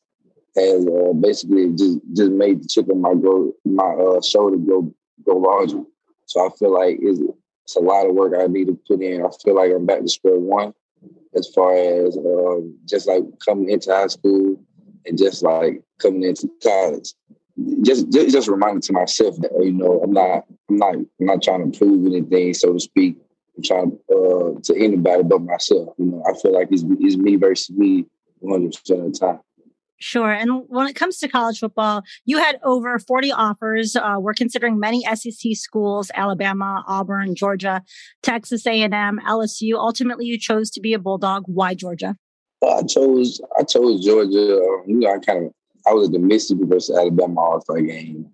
has 0.55 0.85
uh, 0.85 1.13
basically 1.13 1.69
just 1.71 1.99
just 2.13 2.31
made 2.31 2.63
the 2.63 2.67
chip 2.67 2.89
on 2.91 3.01
my 3.01 3.13
go 3.13 3.53
my 3.65 3.83
uh, 3.83 4.21
shoulder 4.21 4.57
go 4.57 4.93
go 5.25 5.37
larger. 5.37 5.83
So 6.25 6.45
I 6.45 6.49
feel 6.57 6.73
like 6.73 6.97
it's, 7.01 7.19
it's, 7.19 7.75
a 7.75 7.79
lot 7.79 8.05
of 8.05 8.15
work 8.15 8.33
I 8.37 8.47
need 8.47 8.67
to 8.67 8.79
put 8.87 9.01
in. 9.01 9.25
I 9.25 9.29
feel 9.43 9.55
like 9.55 9.71
I'm 9.71 9.85
back 9.85 10.01
to 10.01 10.09
square 10.09 10.39
one 10.39 10.73
as 11.35 11.47
far 11.53 11.73
as 11.73 12.17
um, 12.17 12.77
just 12.85 13.07
like 13.07 13.23
coming 13.45 13.69
into 13.69 13.91
high 13.91 14.07
school 14.07 14.61
and 15.05 15.17
just 15.17 15.43
like 15.43 15.81
coming 15.99 16.23
into 16.23 16.49
college. 16.61 17.13
Just, 17.81 18.11
just 18.11 18.31
just 18.31 18.47
reminding 18.47 18.81
to 18.81 18.93
myself 18.93 19.37
that 19.37 19.51
you 19.59 19.73
know 19.73 20.01
I'm 20.03 20.11
not 20.11 20.45
I'm 20.69 20.77
not 20.77 20.95
I'm 20.95 21.07
not 21.19 21.41
trying 21.43 21.71
to 21.71 21.77
prove 21.77 22.05
anything 22.05 22.53
so 22.53 22.73
to 22.73 22.79
speak. 22.79 23.17
I'm 23.55 23.63
trying 23.63 23.99
uh, 24.09 24.59
to 24.63 24.75
anybody 24.75 25.23
but 25.23 25.41
myself. 25.41 25.93
You 25.97 26.05
know 26.05 26.23
I 26.27 26.33
feel 26.39 26.53
like 26.53 26.69
it's 26.71 26.83
it's 26.99 27.17
me 27.17 27.35
versus 27.35 27.69
me 27.69 28.05
100 28.39 28.71
percent 28.71 28.99
of 29.05 29.13
the 29.13 29.19
time. 29.19 29.39
Sure. 30.01 30.31
And 30.31 30.63
when 30.67 30.87
it 30.87 30.95
comes 30.95 31.19
to 31.19 31.27
college 31.27 31.59
football, 31.59 32.01
you 32.25 32.39
had 32.39 32.59
over 32.63 32.97
40 32.97 33.31
offers. 33.31 33.95
Uh, 33.95 34.15
we're 34.19 34.33
considering 34.33 34.79
many 34.79 35.03
SEC 35.13 35.53
schools, 35.53 36.09
Alabama, 36.15 36.83
Auburn, 36.87 37.35
Georgia, 37.35 37.83
Texas 38.23 38.65
A&M, 38.65 38.91
LSU. 38.91 39.75
Ultimately, 39.75 40.25
you 40.25 40.39
chose 40.39 40.71
to 40.71 40.81
be 40.81 40.93
a 40.93 40.99
Bulldog. 40.99 41.43
Why 41.45 41.75
Georgia? 41.75 42.17
I 42.67 42.83
chose 42.83 43.41
I 43.57 43.63
chose 43.63 44.03
Georgia. 44.03 44.57
Um, 44.57 44.83
you 44.87 44.99
know, 44.99 45.13
I 45.13 45.19
kind 45.19 45.45
of 45.45 45.53
I 45.87 45.93
was 45.93 46.07
at 46.07 46.13
the 46.13 46.19
Mississippi 46.19 46.65
versus 46.65 46.97
Alabama 46.97 47.41
All 47.41 47.61
Star 47.61 47.81
game. 47.81 48.27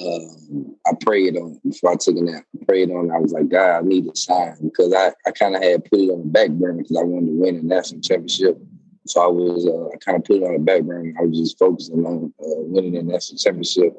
Um, 0.00 0.74
I 0.86 0.92
prayed 1.00 1.36
on 1.36 1.60
before 1.64 1.92
I 1.92 1.96
took 1.96 2.16
a 2.16 2.22
nap. 2.22 2.44
I 2.60 2.64
prayed 2.64 2.90
on. 2.90 3.10
I 3.10 3.18
was 3.18 3.32
like, 3.32 3.48
God, 3.48 3.78
I 3.78 3.80
need 3.82 4.04
to 4.04 4.20
sign 4.20 4.56
because 4.62 4.92
I, 4.92 5.12
I 5.26 5.30
kind 5.30 5.54
of 5.54 5.62
had 5.62 5.84
put 5.84 6.00
it 6.00 6.10
on 6.10 6.20
the 6.20 6.28
back 6.28 6.50
burner 6.50 6.78
because 6.78 6.96
I 6.96 7.02
wanted 7.02 7.26
to 7.26 7.32
win 7.32 7.56
a 7.56 7.62
national 7.62 8.00
championship. 8.00 8.60
So 9.06 9.22
I 9.22 9.26
was 9.26 9.66
uh, 9.66 9.94
I 9.94 9.96
kind 9.98 10.16
of 10.16 10.24
put 10.24 10.36
it 10.36 10.44
on 10.44 10.52
the 10.54 10.58
back 10.58 10.82
burner. 10.82 11.12
I 11.18 11.22
was 11.22 11.38
just 11.38 11.58
focusing 11.58 12.04
on 12.04 12.32
uh, 12.40 12.62
winning 12.62 12.92
the 12.92 13.02
national 13.02 13.38
championship. 13.38 13.94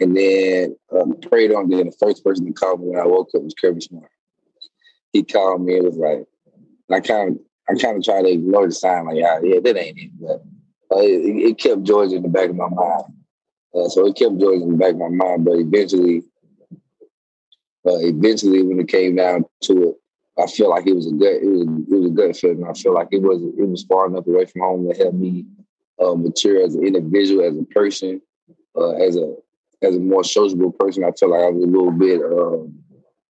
And 0.00 0.16
then 0.16 0.76
um, 0.92 1.14
prayed 1.20 1.52
on. 1.52 1.68
Then 1.68 1.86
the 1.86 1.96
first 1.98 2.24
person 2.24 2.46
to 2.46 2.52
call 2.52 2.76
me 2.76 2.88
when 2.88 3.00
I 3.00 3.06
woke 3.06 3.30
up 3.34 3.42
was 3.42 3.54
Kirby 3.54 3.80
Smart. 3.80 4.10
He 5.12 5.22
called 5.22 5.62
me. 5.62 5.76
It 5.76 5.84
was 5.84 5.96
like 5.96 6.26
I 6.90 7.00
kind 7.00 7.30
of 7.30 7.38
I 7.68 7.74
kind 7.80 7.96
of 7.96 8.04
tried 8.04 8.22
to 8.22 8.30
ignore 8.30 8.66
the 8.66 8.72
sign, 8.72 9.06
like, 9.06 9.16
yeah, 9.16 9.38
yeah, 9.42 9.60
that 9.60 9.76
ain't 9.76 9.98
it. 9.98 10.10
But 10.20 10.42
uh, 10.94 11.00
it, 11.00 11.50
it, 11.50 11.58
kept 11.58 11.82
Georgia 11.84 12.16
in 12.16 12.22
the 12.22 12.28
back 12.28 12.50
of 12.50 12.56
my 12.56 12.68
mind. 12.68 13.04
Uh, 13.74 13.88
so 13.88 14.06
it 14.06 14.16
kept 14.16 14.38
Georgia 14.38 14.62
in 14.62 14.72
the 14.72 14.76
back 14.76 14.92
of 14.92 14.98
my 14.98 15.08
mind. 15.08 15.44
But 15.46 15.58
eventually, 15.58 16.22
uh, 17.86 18.00
eventually, 18.00 18.62
when 18.62 18.80
it 18.80 18.88
came 18.88 19.16
down 19.16 19.46
to 19.62 19.90
it, 19.90 19.94
I 20.38 20.46
feel 20.46 20.70
like 20.70 20.86
it 20.86 20.94
was 20.94 21.06
a 21.06 21.12
good, 21.12 21.42
it 21.42 21.48
was, 21.48 21.62
it 21.62 21.94
was 21.94 22.06
a 22.06 22.14
good 22.14 22.36
fit, 22.36 22.56
and 22.56 22.66
I 22.66 22.72
feel 22.72 22.92
like 22.92 23.08
it 23.12 23.22
was, 23.22 23.40
it 23.42 23.68
was 23.68 23.84
far 23.84 24.06
enough 24.06 24.26
away 24.26 24.46
from 24.46 24.62
home 24.62 24.88
to 24.88 24.96
help 24.96 25.14
me 25.14 25.44
uh, 26.02 26.14
mature 26.14 26.62
as 26.62 26.74
an 26.74 26.84
individual, 26.84 27.44
as 27.44 27.56
a 27.56 27.64
person, 27.64 28.20
uh, 28.76 28.94
as 28.94 29.16
a 29.16 29.34
as 29.82 29.96
a 29.96 30.00
more 30.00 30.24
sociable 30.24 30.72
person. 30.72 31.04
I 31.04 31.12
feel 31.12 31.30
like 31.30 31.44
I 31.44 31.50
was 31.50 31.62
a 31.62 31.66
little 31.66 31.90
bit 31.92 32.20
um, 32.22 32.74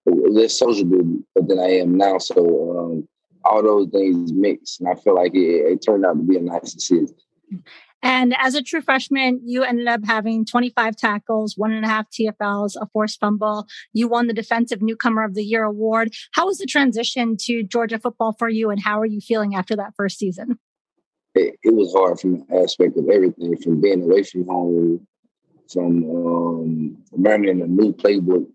less 0.07 0.59
sociable 0.59 1.21
than 1.35 1.59
I 1.59 1.79
am 1.79 1.97
now. 1.97 2.19
So 2.19 2.79
um, 2.79 3.09
all 3.45 3.63
those 3.63 3.89
things 3.89 4.33
mixed, 4.33 4.81
and 4.81 4.89
I 4.89 4.95
feel 4.95 5.15
like 5.15 5.35
it, 5.35 5.73
it 5.73 5.85
turned 5.85 6.07
out 6.07 6.17
to 6.17 6.23
be 6.23 6.37
a 6.37 6.41
nice 6.41 6.73
decision. 6.73 7.15
And 8.05 8.37
as 8.39 8.55
a 8.55 8.63
true 8.63 8.83
freshman, 8.83 9.41
you 9.45 9.65
ended 9.65 9.89
up 9.89 10.05
having 10.05 10.45
25 10.45 10.95
tackles, 10.95 11.55
one 11.57 11.73
and 11.73 11.87
a 11.87 11.89
half 11.89 12.07
TFLs, 12.11 12.77
a 12.79 12.87
forced 12.93 13.19
fumble. 13.19 13.67
You 13.95 14.09
won 14.09 14.27
the 14.27 14.35
Defensive 14.35 14.83
Newcomer 14.83 15.25
of 15.25 15.35
the 15.35 15.43
Year 15.43 15.65
award. 15.65 16.13
How 16.33 16.47
was 16.47 16.59
the 16.59 16.67
transition 16.67 17.39
to 17.47 17.63
Georgia 17.63 17.99
football 17.99 18.35
for 18.39 18.51
you, 18.51 18.69
and 18.69 18.79
how 18.79 19.01
are 19.01 19.07
you 19.07 19.23
feeling 19.23 19.55
after 19.55 19.75
that 19.77 19.95
first 19.97 20.19
season? 20.19 20.59
It, 21.35 21.57
it 21.65 21.75
was 21.75 21.95
hard 21.95 22.21
from 22.21 22.45
the 22.47 22.63
aspect 22.63 22.99
of 22.99 23.09
everything, 23.09 23.57
from 23.57 23.81
being 23.81 24.03
away 24.03 24.23
from 24.23 24.47
home, 24.47 25.07
from 25.73 26.05
um, 26.05 26.99
learning 27.13 27.63
a 27.63 27.67
new 27.67 27.95
playbook, 27.95 28.47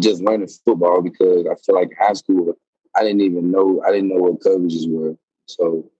just 0.00 0.22
learning 0.22 0.48
football 0.66 1.00
because 1.00 1.46
I 1.50 1.54
feel 1.64 1.74
like 1.74 1.90
high 1.98 2.12
school 2.12 2.54
I 2.94 3.02
didn't 3.02 3.22
even 3.22 3.50
know 3.50 3.82
I 3.86 3.90
didn't 3.92 4.08
know 4.08 4.20
what 4.20 4.40
coverages 4.40 4.90
were. 4.90 5.16
So 5.46 5.90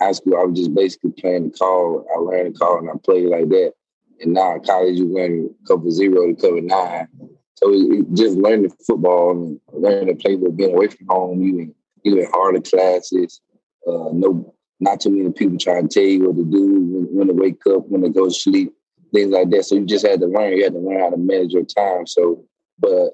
high 0.00 0.12
school, 0.12 0.36
I 0.36 0.44
was 0.44 0.58
just 0.58 0.74
basically 0.74 1.12
playing 1.12 1.50
the 1.50 1.58
call. 1.58 2.06
I 2.14 2.18
learned 2.18 2.54
the 2.54 2.58
call 2.58 2.78
and 2.78 2.90
I 2.90 2.94
played 3.04 3.28
like 3.28 3.48
that. 3.50 3.72
And 4.20 4.34
now 4.34 4.54
in 4.56 4.62
college, 4.62 4.98
you 4.98 5.06
learn 5.06 5.54
cover 5.66 5.90
zero 5.90 6.26
to 6.26 6.34
cover 6.34 6.60
nine. 6.60 7.08
So 7.54 7.72
it, 7.72 8.00
it 8.00 8.14
just 8.14 8.36
learning 8.36 8.70
football 8.86 9.32
and 9.32 9.60
learning 9.72 10.08
to 10.08 10.14
play 10.14 10.36
with 10.36 10.56
being 10.56 10.74
away 10.74 10.88
from 10.88 11.06
home, 11.08 11.42
even 11.42 11.74
even 12.04 12.26
harder 12.32 12.60
classes. 12.60 13.40
Uh, 13.86 14.10
no, 14.12 14.54
not 14.78 15.00
too 15.00 15.10
many 15.10 15.30
people 15.32 15.58
trying 15.58 15.88
to 15.88 15.94
tell 15.94 16.08
you 16.08 16.26
what 16.26 16.36
to 16.36 16.44
do, 16.44 16.66
when, 16.66 17.04
when 17.14 17.26
to 17.28 17.34
wake 17.34 17.60
up, 17.66 17.86
when 17.88 18.02
to 18.02 18.08
go 18.08 18.26
to 18.26 18.30
sleep, 18.30 18.72
things 19.12 19.30
like 19.30 19.50
that. 19.50 19.64
So 19.64 19.74
you 19.74 19.86
just 19.86 20.06
had 20.06 20.20
to 20.20 20.26
learn. 20.26 20.56
You 20.56 20.64
had 20.64 20.72
to 20.72 20.78
learn 20.78 21.00
how 21.00 21.10
to 21.10 21.16
manage 21.16 21.52
your 21.52 21.64
time. 21.64 22.06
So, 22.06 22.44
but 22.78 23.10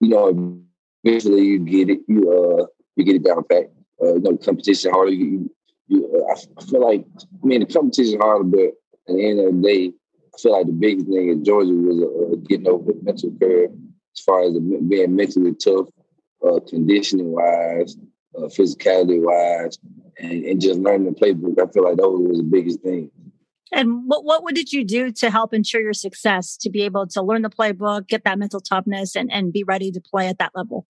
you 0.00 0.08
know, 0.08 0.60
eventually 1.04 1.42
you 1.42 1.58
get 1.60 1.90
it. 1.90 2.00
You 2.06 2.30
uh 2.30 2.66
you 2.96 3.04
get 3.04 3.16
it 3.16 3.24
down 3.24 3.44
pat. 3.50 3.72
Uh, 4.02 4.14
you 4.14 4.20
know, 4.20 4.36
competition 4.36 4.92
harder. 4.92 5.12
You, 5.12 5.50
you 5.90 6.26
I 6.30 6.64
feel 6.64 6.80
like 6.80 7.04
I 7.20 7.46
mean 7.46 7.60
the 7.60 7.66
competition 7.66 8.14
is 8.14 8.20
hard, 8.20 8.50
but 8.50 8.60
at 9.08 9.14
the 9.16 9.26
end 9.26 9.40
of 9.40 9.54
the 9.54 9.62
day, 9.62 9.92
I 10.34 10.38
feel 10.38 10.52
like 10.52 10.66
the 10.66 10.72
biggest 10.72 11.06
thing 11.08 11.28
in 11.28 11.44
Georgia 11.44 11.72
was 11.72 12.00
uh, 12.02 12.36
getting 12.48 12.68
over 12.68 12.92
the 12.92 12.98
mental 13.02 13.32
curve 13.40 13.70
as 14.16 14.20
far 14.24 14.42
as 14.42 14.52
being 14.88 15.16
mentally 15.16 15.54
tough, 15.54 15.88
uh, 16.46 16.60
conditioning 16.68 17.32
wise, 17.32 17.96
uh, 18.36 18.42
physicality 18.42 19.20
wise, 19.20 19.78
and, 20.18 20.44
and 20.44 20.60
just 20.60 20.80
learning 20.80 21.12
the 21.12 21.20
playbook. 21.20 21.60
I 21.60 21.70
feel 21.72 21.84
like 21.84 21.96
those 21.96 22.20
was 22.20 22.38
the 22.38 22.44
biggest 22.44 22.80
thing. 22.80 23.10
And 23.72 24.02
what, 24.06 24.24
what 24.24 24.54
did 24.54 24.72
you 24.72 24.84
do 24.84 25.12
to 25.12 25.30
help 25.30 25.54
ensure 25.54 25.80
your 25.80 25.92
success 25.92 26.56
to 26.58 26.70
be 26.70 26.82
able 26.82 27.06
to 27.08 27.22
learn 27.22 27.42
the 27.42 27.50
playbook, 27.50 28.08
get 28.08 28.24
that 28.24 28.38
mental 28.38 28.60
toughness 28.60 29.14
and, 29.14 29.30
and 29.30 29.52
be 29.52 29.62
ready 29.62 29.92
to 29.92 30.00
play 30.00 30.26
at 30.26 30.38
that 30.38 30.52
level? 30.54 30.86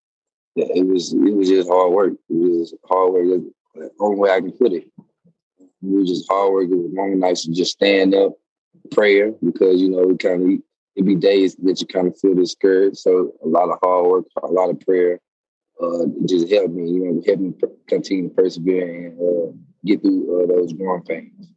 Yeah, 0.56 0.68
it 0.74 0.88
was 0.88 1.14
it 1.14 1.36
was 1.36 1.50
just 1.50 1.70
hard 1.70 1.92
work. 1.92 2.14
It 2.30 2.34
was 2.34 2.74
hard 2.88 3.14
work. 3.14 3.42
The 3.76 3.92
only 4.00 4.18
way 4.18 4.32
I 4.32 4.40
can 4.40 4.52
put 4.52 4.74
it. 4.74 4.90
We 5.82 6.06
just. 6.06 6.26
It 6.30 6.70
was 6.70 6.92
long 6.94 7.20
nights 7.20 7.46
and 7.46 7.56
just 7.56 7.72
stand 7.74 8.14
up, 8.14 8.34
prayer, 8.92 9.32
because 9.44 9.82
you 9.82 9.90
know, 9.90 10.06
we 10.06 10.18
kind 10.18 10.44
of 10.44 10.60
it 10.96 11.06
be 11.06 11.16
days 11.16 11.56
that 11.56 11.80
you 11.80 11.88
kind 11.88 12.08
of 12.08 12.20
feel 12.20 12.36
discouraged. 12.36 12.98
So 12.98 13.34
a 13.44 13.48
lot 13.48 13.70
of 13.70 13.80
hard 13.82 14.08
work, 14.08 14.26
a 14.44 14.48
lot 14.48 14.70
of 14.70 14.80
prayer, 14.82 15.20
uh, 15.82 16.06
just 16.26 16.52
helped 16.52 16.74
me, 16.74 16.90
you 16.90 17.00
know, 17.00 17.24
help 17.26 17.40
me 17.40 17.54
continue 17.88 18.28
to 18.30 18.36
persevere 18.36 19.08
and 19.08 19.20
uh, 19.20 19.52
get 19.86 20.02
through 20.02 20.44
uh, 20.44 20.48
those 20.48 20.74
growing 20.74 21.04
pains. 21.04 21.48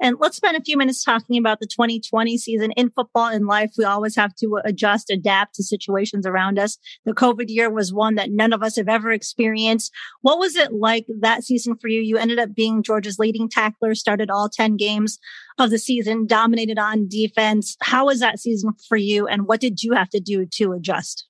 And 0.00 0.16
let's 0.18 0.36
spend 0.36 0.56
a 0.56 0.62
few 0.62 0.76
minutes 0.76 1.04
talking 1.04 1.38
about 1.38 1.60
the 1.60 1.66
2020 1.66 2.36
season 2.36 2.72
in 2.72 2.90
football 2.90 3.28
and 3.28 3.46
life. 3.46 3.72
We 3.78 3.84
always 3.84 4.16
have 4.16 4.34
to 4.36 4.60
adjust, 4.64 5.10
adapt 5.10 5.54
to 5.54 5.62
situations 5.62 6.26
around 6.26 6.58
us. 6.58 6.78
The 7.04 7.14
COVID 7.14 7.46
year 7.48 7.70
was 7.70 7.92
one 7.92 8.16
that 8.16 8.30
none 8.30 8.52
of 8.52 8.62
us 8.62 8.76
have 8.76 8.88
ever 8.88 9.12
experienced. 9.12 9.92
What 10.22 10.38
was 10.38 10.56
it 10.56 10.72
like 10.72 11.06
that 11.20 11.44
season 11.44 11.76
for 11.76 11.88
you? 11.88 12.00
You 12.00 12.18
ended 12.18 12.38
up 12.38 12.54
being 12.54 12.82
Georgia's 12.82 13.18
leading 13.18 13.48
tackler, 13.48 13.94
started 13.94 14.30
all 14.30 14.48
10 14.48 14.76
games 14.76 15.18
of 15.58 15.70
the 15.70 15.78
season, 15.78 16.26
dominated 16.26 16.78
on 16.78 17.08
defense. 17.08 17.76
How 17.80 18.06
was 18.06 18.18
that 18.20 18.40
season 18.40 18.72
for 18.88 18.96
you? 18.96 19.28
And 19.28 19.46
what 19.46 19.60
did 19.60 19.82
you 19.82 19.92
have 19.92 20.10
to 20.10 20.20
do 20.20 20.44
to 20.54 20.72
adjust? 20.72 21.26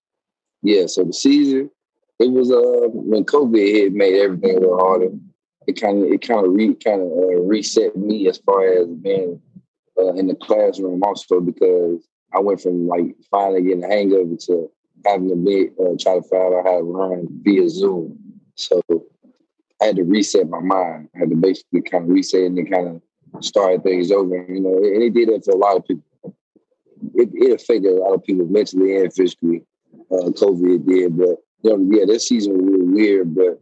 Yeah, 0.62 0.86
so 0.86 1.04
the 1.04 1.12
season, 1.12 1.70
it 2.18 2.32
was 2.32 2.50
uh 2.50 2.88
when 2.90 3.24
COVID 3.24 3.72
hit, 3.72 3.92
made 3.92 4.18
everything 4.18 4.56
a 4.56 4.60
little 4.60 4.78
harder 4.78 5.10
it 5.66 5.80
kind 5.80 6.02
of 6.02 6.12
it 6.12 6.26
kind 6.26 6.46
of 6.46 6.52
re 6.52 6.74
kind 6.74 7.00
of 7.00 7.10
uh, 7.10 7.40
reset 7.42 7.96
me 7.96 8.28
as 8.28 8.38
far 8.38 8.66
as 8.66 8.86
being 8.88 9.40
uh, 9.98 10.12
in 10.14 10.26
the 10.26 10.34
classroom 10.34 11.02
also 11.02 11.40
because 11.40 12.06
I 12.34 12.40
went 12.40 12.60
from 12.60 12.86
like 12.86 13.14
finally 13.30 13.62
getting 13.62 13.80
the 13.80 13.88
hang 13.88 14.12
of 14.12 14.32
it 14.32 14.40
to 14.46 14.70
having 15.04 15.28
to 15.28 15.36
be 15.36 15.70
uh, 15.80 15.94
try 16.00 16.16
to 16.16 16.22
find 16.22 16.54
out 16.54 16.64
how 16.64 16.78
to 16.78 16.84
learn 16.84 17.28
via 17.42 17.68
Zoom. 17.68 18.18
So 18.56 18.82
I 19.80 19.86
had 19.86 19.96
to 19.96 20.04
reset 20.04 20.48
my 20.48 20.60
mind. 20.60 21.08
I 21.14 21.20
had 21.20 21.30
to 21.30 21.36
basically 21.36 21.82
kind 21.82 22.04
of 22.04 22.10
reset 22.10 22.42
and 22.42 22.58
then 22.58 22.66
kind 22.66 22.88
of 22.88 23.44
start 23.44 23.82
things 23.82 24.10
over. 24.10 24.46
You 24.48 24.60
know, 24.60 24.76
and 24.76 25.02
it 25.02 25.14
did 25.14 25.28
that 25.28 25.44
for 25.44 25.52
a 25.52 25.56
lot 25.56 25.76
of 25.76 25.86
people. 25.86 26.04
It, 27.14 27.28
it 27.34 27.52
affected 27.52 27.92
a 27.92 28.00
lot 28.00 28.14
of 28.14 28.24
people 28.24 28.46
mentally 28.46 28.96
and 28.96 29.12
physically. 29.12 29.62
Uh, 30.10 30.30
COVID 30.30 30.86
did, 30.86 31.16
but 31.16 31.36
you 31.62 31.76
know, 31.76 31.96
yeah, 31.96 32.04
this 32.06 32.28
season 32.28 32.56
was 32.56 32.64
really 32.64 32.84
weird, 32.84 33.34
but 33.34 33.58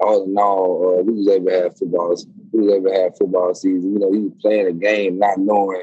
all 0.00 0.24
in 0.24 0.36
all, 0.36 0.98
uh, 0.98 1.02
we 1.02 1.14
was 1.14 1.28
able 1.28 1.46
to 1.46 1.62
have 1.62 1.78
football. 1.78 2.16
We 2.52 2.60
was 2.60 2.74
able 2.74 2.90
to 2.90 3.00
have 3.00 3.18
football 3.18 3.54
season. 3.54 3.92
You 3.94 3.98
know, 3.98 4.12
he 4.12 4.20
was 4.20 4.32
playing 4.40 4.66
a 4.66 4.72
game, 4.72 5.18
not 5.18 5.38
knowing 5.38 5.82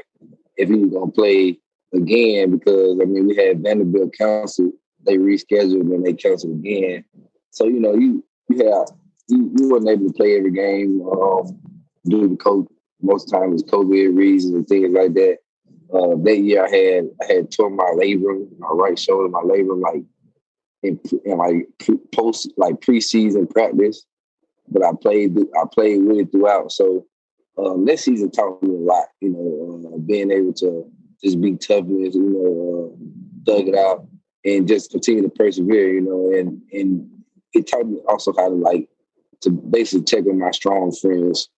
if 0.56 0.68
he 0.68 0.76
was 0.76 0.90
gonna 0.90 1.10
play 1.10 1.58
again 1.94 2.50
because 2.50 2.98
I 3.00 3.04
mean 3.04 3.26
we 3.26 3.36
had 3.36 3.62
Vanderbilt 3.62 4.14
canceled. 4.14 4.72
They 5.04 5.18
rescheduled 5.18 5.94
and 5.94 6.04
they 6.04 6.14
canceled 6.14 6.58
again. 6.58 7.04
So 7.50 7.66
you 7.66 7.80
know 7.80 7.94
you 7.94 8.24
you 8.48 8.66
have 8.66 8.88
you, 9.28 9.52
you 9.56 9.68
wasn't 9.68 9.90
able 9.90 10.08
to 10.08 10.12
play 10.12 10.36
every 10.36 10.52
game 10.52 11.02
um, 11.02 11.58
due 12.04 12.28
to 12.28 12.36
COVID. 12.36 12.68
Most 13.02 13.26
times 13.26 13.62
COVID 13.64 14.16
reasons 14.16 14.54
and 14.54 14.66
things 14.66 14.90
like 14.92 15.14
that. 15.14 15.38
Uh, 15.92 16.16
that 16.24 16.38
year 16.38 16.64
I 16.64 16.70
had 16.70 17.10
I 17.22 17.32
had 17.32 17.52
torn 17.52 17.76
my 17.76 17.92
labrum, 17.94 18.48
my 18.58 18.68
right 18.68 18.98
shoulder, 18.98 19.28
my 19.28 19.42
labrum 19.42 19.80
like 19.80 20.02
in, 20.82 21.00
in 21.24 21.38
like 21.38 21.68
post 22.14 22.52
like 22.56 22.80
preseason 22.80 23.48
practice, 23.50 24.04
but 24.68 24.84
I 24.84 24.90
played 25.00 25.38
I 25.38 25.64
played 25.72 26.02
with 26.04 26.18
it 26.18 26.32
throughout. 26.32 26.72
So 26.72 27.06
um, 27.58 27.84
this 27.84 28.04
season 28.04 28.30
taught 28.30 28.62
me 28.62 28.74
a 28.74 28.78
lot. 28.78 29.06
You 29.20 29.30
know, 29.30 29.94
uh, 29.94 29.98
being 29.98 30.30
able 30.30 30.52
to 30.54 30.90
just 31.22 31.40
be 31.40 31.56
toughness, 31.56 32.14
you 32.14 32.30
know, 32.30 33.52
uh, 33.52 33.56
it 33.56 33.74
out, 33.74 34.06
and 34.44 34.68
just 34.68 34.90
continue 34.90 35.22
to 35.22 35.30
persevere. 35.30 35.94
You 35.94 36.02
know, 36.02 36.38
and 36.38 36.60
and 36.72 37.10
it 37.52 37.66
taught 37.66 37.86
me 37.86 38.00
also 38.08 38.32
how 38.36 38.48
to 38.48 38.54
like 38.54 38.88
to 39.42 39.50
basically 39.50 40.04
check 40.04 40.26
on 40.26 40.38
my 40.38 40.50
strong 40.50 40.92
friends 40.92 41.48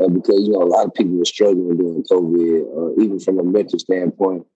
uh, 0.00 0.08
because 0.08 0.46
you 0.46 0.52
know 0.52 0.62
a 0.62 0.64
lot 0.64 0.86
of 0.86 0.94
people 0.94 1.16
were 1.16 1.24
struggling 1.24 1.76
during 1.76 2.04
COVID, 2.04 2.98
uh, 2.98 3.02
even 3.02 3.18
from 3.18 3.38
a 3.38 3.44
mental 3.44 3.78
standpoint 3.78 4.46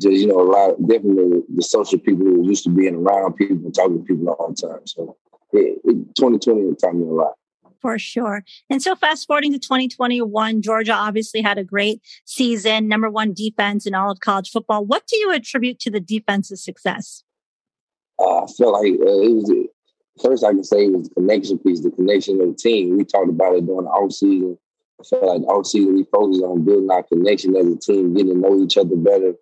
just 0.00 0.16
you 0.16 0.26
know 0.26 0.40
a 0.40 0.48
lot 0.48 0.88
definitely 0.88 1.42
the 1.54 1.62
social 1.62 1.98
people 1.98 2.24
who 2.24 2.46
used 2.48 2.64
to 2.64 2.70
being 2.70 2.94
around 2.94 3.34
people 3.34 3.56
and 3.56 3.74
talking 3.74 3.98
to 3.98 4.04
people 4.04 4.28
all 4.30 4.48
the 4.48 4.54
time. 4.54 4.86
So 4.86 5.16
it, 5.52 5.80
it, 5.84 6.14
2020 6.16 6.74
taught 6.76 6.94
me 6.94 7.06
a 7.06 7.10
lot. 7.10 7.34
For 7.80 7.98
sure. 7.98 8.44
And 8.68 8.82
so 8.82 8.96
fast 8.96 9.26
forwarding 9.26 9.52
to 9.52 9.58
2021, 9.58 10.62
Georgia 10.62 10.94
obviously 10.94 11.42
had 11.42 11.58
a 11.58 11.64
great 11.64 12.02
season, 12.24 12.88
number 12.88 13.08
one 13.08 13.32
defense 13.32 13.86
in 13.86 13.94
all 13.94 14.10
of 14.10 14.18
college 14.18 14.50
football. 14.50 14.84
What 14.84 15.06
do 15.06 15.16
you 15.16 15.32
attribute 15.32 15.78
to 15.80 15.90
the 15.90 16.00
defense's 16.00 16.64
success? 16.64 17.22
Uh, 18.18 18.42
I 18.42 18.46
feel 18.56 18.72
like 18.72 18.94
uh, 18.94 19.22
it 19.22 19.32
was 19.32 19.68
first 20.20 20.44
I 20.44 20.50
can 20.50 20.64
say 20.64 20.86
it 20.86 20.92
was 20.92 21.08
the 21.08 21.14
connection 21.14 21.58
piece, 21.58 21.80
the 21.80 21.90
connection 21.90 22.40
of 22.40 22.48
the 22.48 22.54
team. 22.54 22.96
We 22.96 23.04
talked 23.04 23.30
about 23.30 23.54
it 23.54 23.66
during 23.66 23.84
the 23.84 23.90
off 23.90 24.12
season. 24.12 24.58
I 25.00 25.04
felt 25.04 25.24
like 25.24 25.42
all 25.48 25.62
season 25.62 25.94
we 25.94 26.04
focused 26.04 26.42
on 26.42 26.64
building 26.64 26.90
our 26.90 27.04
connection 27.04 27.56
as 27.56 27.66
a 27.66 27.76
team, 27.76 28.14
getting 28.14 28.34
to 28.34 28.38
know 28.38 28.60
each 28.60 28.76
other 28.76 28.96
better, 28.96 29.34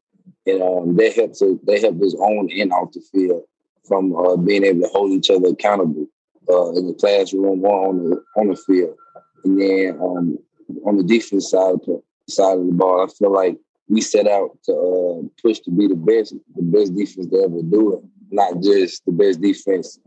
and 0.46 0.62
um, 0.62 0.96
that 0.96 1.14
helps 1.14 1.42
us. 1.42 1.56
They 1.66 1.80
help 1.80 2.00
us 2.02 2.14
on 2.14 2.48
and 2.50 2.72
off 2.72 2.92
the 2.92 3.00
field 3.12 3.42
from 3.86 4.14
uh, 4.14 4.36
being 4.36 4.64
able 4.64 4.82
to 4.82 4.88
hold 4.88 5.12
each 5.12 5.30
other 5.30 5.48
accountable 5.48 6.06
uh, 6.48 6.72
in 6.72 6.86
the 6.86 6.94
classroom 6.94 7.64
or 7.64 7.88
on 7.88 8.10
the 8.10 8.22
on 8.36 8.48
the 8.48 8.56
field. 8.56 8.96
And 9.44 9.60
then 9.60 9.98
um, 10.00 10.38
on 10.84 10.96
the 10.96 11.02
defense 11.02 11.50
side 11.50 11.74
of 11.74 11.80
the, 11.86 12.02
side 12.28 12.58
of 12.58 12.66
the 12.66 12.72
ball, 12.72 13.04
I 13.04 13.12
feel 13.12 13.32
like 13.32 13.58
we 13.88 14.00
set 14.00 14.26
out 14.26 14.58
to 14.64 14.72
uh, 14.72 15.28
push 15.40 15.60
to 15.60 15.70
be 15.70 15.86
the 15.86 15.94
best, 15.94 16.34
the 16.54 16.62
best 16.62 16.94
defense 16.96 17.28
to 17.28 17.42
ever 17.42 17.62
do 17.62 17.94
it, 17.94 18.04
not 18.30 18.60
just 18.60 19.04
the 19.06 19.12
best 19.12 19.40
defense, 19.40 19.98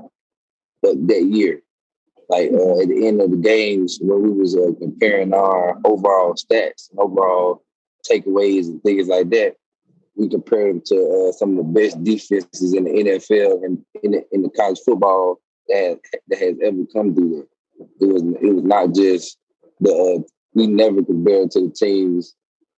but 0.81 1.08
that 1.08 1.24
year. 1.24 1.62
Like 2.27 2.51
uh, 2.51 2.81
at 2.81 2.89
the 2.89 3.08
end 3.08 3.22
of 3.22 3.31
the 3.31 3.38
games, 3.38 3.98
when 4.01 4.22
we 4.22 4.31
was 4.31 4.55
uh, 4.55 4.72
comparing 4.79 5.34
our 5.34 5.79
overall 5.84 6.36
stats 6.36 6.89
overall 6.98 7.63
takeaways 8.10 8.67
and 8.67 8.81
things 8.84 9.08
like 9.08 9.29
that, 9.31 9.55
we 10.19 10.27
compared 10.27 10.75
them 10.75 10.81
to 10.88 11.29
uh, 11.29 11.31
some 11.31 11.51
of 11.51 11.57
the 11.57 11.63
best 11.63 12.03
defenses 12.03 12.73
in 12.73 12.83
the 12.83 12.91
NFL 12.91 13.63
and 13.63 13.83
in 14.03 14.11
the, 14.11 14.25
in 14.31 14.41
the 14.43 14.49
college 14.49 14.79
football 14.85 15.39
that 15.69 15.99
that 16.27 16.39
has 16.39 16.55
ever 16.63 16.83
come 16.93 17.15
through 17.15 17.29
there. 17.29 17.88
It 18.01 18.13
was 18.13 18.23
it 18.41 18.53
was 18.53 18.63
not 18.63 18.93
just 18.93 19.38
the 19.79 19.91
uh, 19.91 20.21
we 20.53 20.67
never 20.67 21.03
compared 21.03 21.51
to 21.51 21.61
the 21.61 21.73
teams 21.73 22.35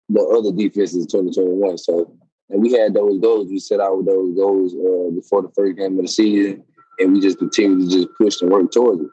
the 0.10 0.21
other 0.21 0.51
defenses 0.51 1.05
in 1.05 1.07
2021. 1.07 1.77
So 1.79 2.15
and 2.50 2.62
we 2.62 2.74
had 2.74 2.93
those 2.93 3.19
goals. 3.19 3.48
We 3.50 3.60
set 3.60 3.79
out 3.79 3.98
with 3.98 4.05
those 4.05 4.36
goals 4.36 4.74
uh, 4.74 5.15
before 5.15 5.41
the 5.41 5.51
first 5.55 5.77
game 5.77 5.98
of 5.98 6.05
the 6.05 6.12
season, 6.12 6.63
and 7.00 7.13
we 7.13 7.21
just 7.21 7.39
continued 7.39 7.89
to 7.89 7.98
just 7.98 8.10
push 8.19 8.41
and 8.41 8.51
work 8.51 8.71
towards 8.71 9.01
it. 9.01 9.10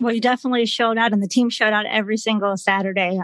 Well, 0.00 0.14
you 0.14 0.20
definitely 0.20 0.66
showed 0.66 0.98
out, 0.98 1.12
and 1.12 1.22
the 1.22 1.28
team 1.28 1.48
showed 1.48 1.72
out 1.72 1.86
every 1.86 2.18
single 2.18 2.56
Saturday. 2.56 3.20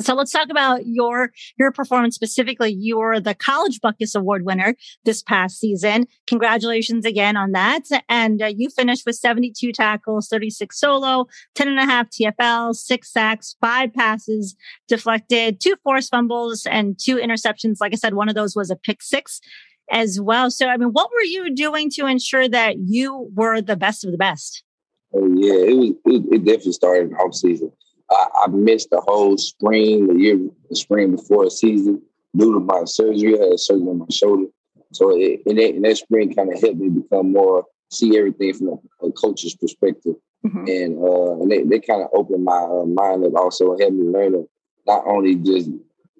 So 0.00 0.14
let's 0.14 0.30
talk 0.30 0.48
about 0.50 0.86
your 0.86 1.32
your 1.58 1.72
performance 1.72 2.14
specifically. 2.14 2.72
You 2.72 2.98
were 2.98 3.18
the 3.18 3.34
College 3.34 3.80
Butkus 3.80 4.14
Award 4.14 4.44
winner 4.44 4.74
this 5.04 5.22
past 5.22 5.58
season. 5.58 6.06
Congratulations 6.26 7.06
again 7.06 7.36
on 7.36 7.52
that. 7.52 7.82
And 8.08 8.42
uh, 8.42 8.52
you 8.54 8.68
finished 8.68 9.04
with 9.06 9.16
72 9.16 9.72
tackles, 9.72 10.28
36 10.28 10.78
solo, 10.78 11.26
10 11.54 11.68
and 11.68 11.78
a 11.78 11.84
half 11.84 12.08
TFL, 12.10 12.74
six 12.74 13.12
sacks, 13.12 13.56
five 13.60 13.92
passes 13.94 14.54
deflected, 14.86 15.60
two 15.60 15.76
forced 15.82 16.10
fumbles, 16.10 16.66
and 16.66 16.98
two 16.98 17.16
interceptions. 17.16 17.76
Like 17.80 17.92
I 17.92 17.96
said, 17.96 18.14
one 18.14 18.28
of 18.28 18.34
those 18.34 18.54
was 18.54 18.70
a 18.70 18.76
pick 18.76 19.02
six 19.02 19.40
as 19.90 20.20
well. 20.20 20.50
So, 20.50 20.66
I 20.66 20.76
mean, 20.76 20.90
what 20.90 21.10
were 21.10 21.24
you 21.24 21.54
doing 21.54 21.90
to 21.92 22.06
ensure 22.06 22.48
that 22.48 22.76
you 22.78 23.30
were 23.34 23.62
the 23.62 23.76
best 23.76 24.04
of 24.04 24.10
the 24.10 24.18
best? 24.18 24.62
Oh 25.14 25.28
yeah, 25.36 25.54
it 25.54 25.76
was. 25.76 25.90
It, 26.04 26.34
it 26.34 26.44
definitely 26.44 26.72
started 26.72 27.12
off 27.14 27.34
season. 27.34 27.72
I, 28.10 28.26
I, 28.44 28.46
missed 28.48 28.90
the 28.90 29.00
whole 29.00 29.36
spring, 29.36 30.06
the 30.06 30.14
year, 30.14 30.38
the 30.68 30.76
spring 30.76 31.16
before 31.16 31.44
the 31.44 31.50
season 31.50 32.02
due 32.36 32.54
to 32.54 32.60
my 32.60 32.84
surgery. 32.84 33.40
I 33.40 33.48
had 33.48 33.60
surgery 33.60 33.88
on 33.88 33.98
my 33.98 34.06
shoulder, 34.10 34.46
so 34.92 35.16
it, 35.16 35.42
in, 35.46 35.56
that, 35.56 35.80
that 35.82 35.96
spring 35.96 36.34
kind 36.34 36.52
of 36.52 36.60
helped 36.60 36.78
me 36.78 36.88
become 36.88 37.32
more 37.32 37.64
see 37.90 38.16
everything 38.18 38.54
from 38.54 38.68
a, 38.68 39.06
a 39.06 39.12
coach's 39.12 39.54
perspective, 39.56 40.14
mm-hmm. 40.44 40.64
and 40.66 40.98
uh, 40.98 41.42
and 41.42 41.50
they, 41.50 41.62
they 41.62 41.80
kind 41.80 42.02
of 42.02 42.10
opened 42.14 42.44
my 42.44 42.58
uh, 42.58 42.84
mind 42.84 43.24
up. 43.24 43.34
Also 43.36 43.76
helped 43.76 43.94
me 43.94 44.04
learn 44.04 44.32
to 44.32 44.48
not 44.86 45.04
only 45.06 45.34
just 45.34 45.70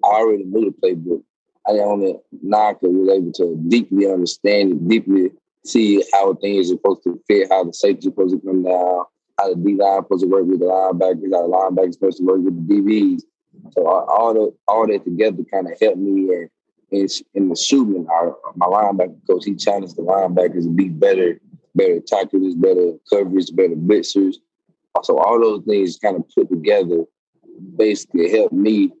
I 0.03 0.07
already 0.07 0.43
knew 0.43 0.65
the 0.65 0.87
playbook. 0.87 1.23
I 1.67 1.71
only 1.79 2.15
now 2.41 2.73
could 2.73 2.93
was 2.93 3.09
able 3.09 3.31
to 3.33 3.61
deeply 3.67 4.09
understand 4.09 4.71
it, 4.71 4.87
deeply 4.87 5.31
see 5.65 6.01
how 6.13 6.33
things 6.35 6.71
are 6.71 6.75
supposed 6.75 7.03
to 7.03 7.21
fit, 7.27 7.49
how 7.51 7.65
the 7.65 7.73
safety 7.73 7.99
is 7.99 8.03
supposed 8.05 8.33
to 8.33 8.39
come 8.39 8.63
down, 8.63 9.03
how 9.37 9.49
the 9.49 9.55
D 9.55 9.75
line 9.75 10.03
supposed 10.03 10.23
to 10.23 10.29
work 10.29 10.45
with 10.45 10.59
the 10.59 10.65
linebackers, 10.65 11.33
how 11.33 11.47
the 11.47 11.53
linebackers 11.53 11.93
supposed 11.93 12.17
to 12.17 12.25
work 12.25 12.41
with 12.41 12.67
the 12.67 12.73
DBs. 12.73 13.21
So 13.71 13.85
all 13.87 14.33
the 14.33 14.53
all 14.67 14.87
that 14.87 15.03
together 15.03 15.43
kind 15.51 15.71
of 15.71 15.77
helped 15.79 15.97
me 15.97 16.33
in 16.33 16.49
in, 16.91 17.07
in 17.33 17.49
the 17.49 17.55
shooting. 17.55 18.07
Our, 18.09 18.35
my 18.55 18.65
linebacker 18.65 19.19
coach 19.27 19.45
he 19.45 19.55
challenged 19.55 19.95
the 19.95 20.03
linebackers 20.03 20.63
to 20.63 20.69
be 20.69 20.89
better, 20.89 21.39
better 21.75 21.99
tacklers, 21.99 22.55
better 22.55 22.93
coverage, 23.09 23.55
better 23.55 23.75
blitzers. 23.75 24.35
So 25.03 25.17
all 25.19 25.39
those 25.39 25.63
things 25.65 25.97
kind 25.97 26.15
of 26.15 26.23
put 26.33 26.49
together 26.49 27.03
basically 27.75 28.31
helped 28.31 28.53
me 28.53 28.91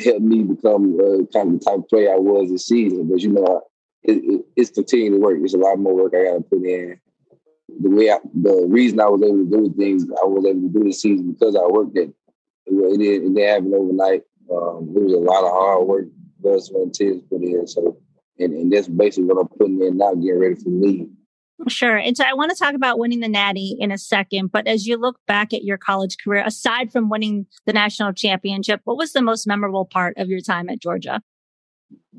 help 0.00 0.20
me 0.20 0.42
become 0.42 0.98
uh, 1.00 1.24
kind 1.32 1.54
of 1.54 1.60
the 1.60 1.64
type 1.64 1.78
of 1.78 1.88
player 1.88 2.12
I 2.12 2.18
was 2.18 2.50
this 2.50 2.66
season. 2.66 3.08
But 3.08 3.20
you 3.20 3.32
know, 3.32 3.62
it, 4.02 4.16
it, 4.24 4.46
it's 4.56 4.70
continuing 4.70 5.12
to 5.12 5.18
work. 5.24 5.38
There's 5.38 5.54
a 5.54 5.58
lot 5.58 5.78
more 5.78 5.94
work 5.94 6.12
I 6.14 6.24
got 6.24 6.34
to 6.34 6.40
put 6.42 6.64
in. 6.64 7.00
The 7.68 7.90
way 7.90 8.10
I, 8.10 8.18
the 8.32 8.66
reason 8.68 9.00
I 9.00 9.08
was 9.08 9.22
able 9.22 9.44
to 9.44 9.50
do 9.50 9.74
things 9.76 10.04
I 10.04 10.24
was 10.24 10.44
able 10.44 10.62
to 10.62 10.68
do 10.68 10.84
this 10.84 11.02
season 11.02 11.32
because 11.32 11.56
I 11.56 11.66
worked 11.66 11.96
at 11.98 12.04
it. 12.04 12.14
It, 12.66 12.98
didn't, 12.98 13.02
it 13.02 13.34
didn't 13.34 13.48
happen 13.48 13.74
overnight. 13.74 14.22
Um, 14.50 14.92
it 14.94 15.02
was 15.02 15.12
a 15.12 15.18
lot 15.18 15.44
of 15.44 15.50
hard 15.50 15.86
work, 15.86 16.06
sweat, 16.60 16.82
and 16.82 16.94
tears 16.94 17.22
put 17.28 17.42
in. 17.42 17.66
So, 17.66 17.98
and, 18.38 18.52
and 18.54 18.72
that's 18.72 18.88
basically 18.88 19.24
what 19.24 19.40
I'm 19.40 19.48
putting 19.48 19.82
in 19.82 19.98
now, 19.98 20.14
getting 20.14 20.38
ready 20.38 20.54
for 20.54 20.68
me. 20.68 21.08
Sure. 21.68 21.96
And 21.96 22.16
so 22.16 22.24
I 22.24 22.34
want 22.34 22.50
to 22.50 22.56
talk 22.56 22.74
about 22.74 22.98
winning 22.98 23.20
the 23.20 23.28
Natty 23.28 23.76
in 23.80 23.90
a 23.90 23.98
second. 23.98 24.52
But 24.52 24.66
as 24.66 24.86
you 24.86 24.96
look 24.96 25.18
back 25.26 25.52
at 25.52 25.64
your 25.64 25.78
college 25.78 26.16
career, 26.22 26.44
aside 26.44 26.92
from 26.92 27.08
winning 27.08 27.46
the 27.66 27.72
national 27.72 28.12
championship, 28.12 28.80
what 28.84 28.96
was 28.96 29.12
the 29.12 29.22
most 29.22 29.46
memorable 29.46 29.86
part 29.86 30.14
of 30.18 30.28
your 30.28 30.40
time 30.40 30.68
at 30.68 30.80
Georgia? 30.80 31.22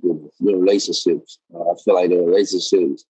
the, 0.02 0.30
the 0.40 0.56
relationships. 0.56 1.40
Uh, 1.54 1.72
I 1.72 1.76
feel 1.84 1.96
like 1.96 2.10
the 2.10 2.18
relationships 2.18 3.06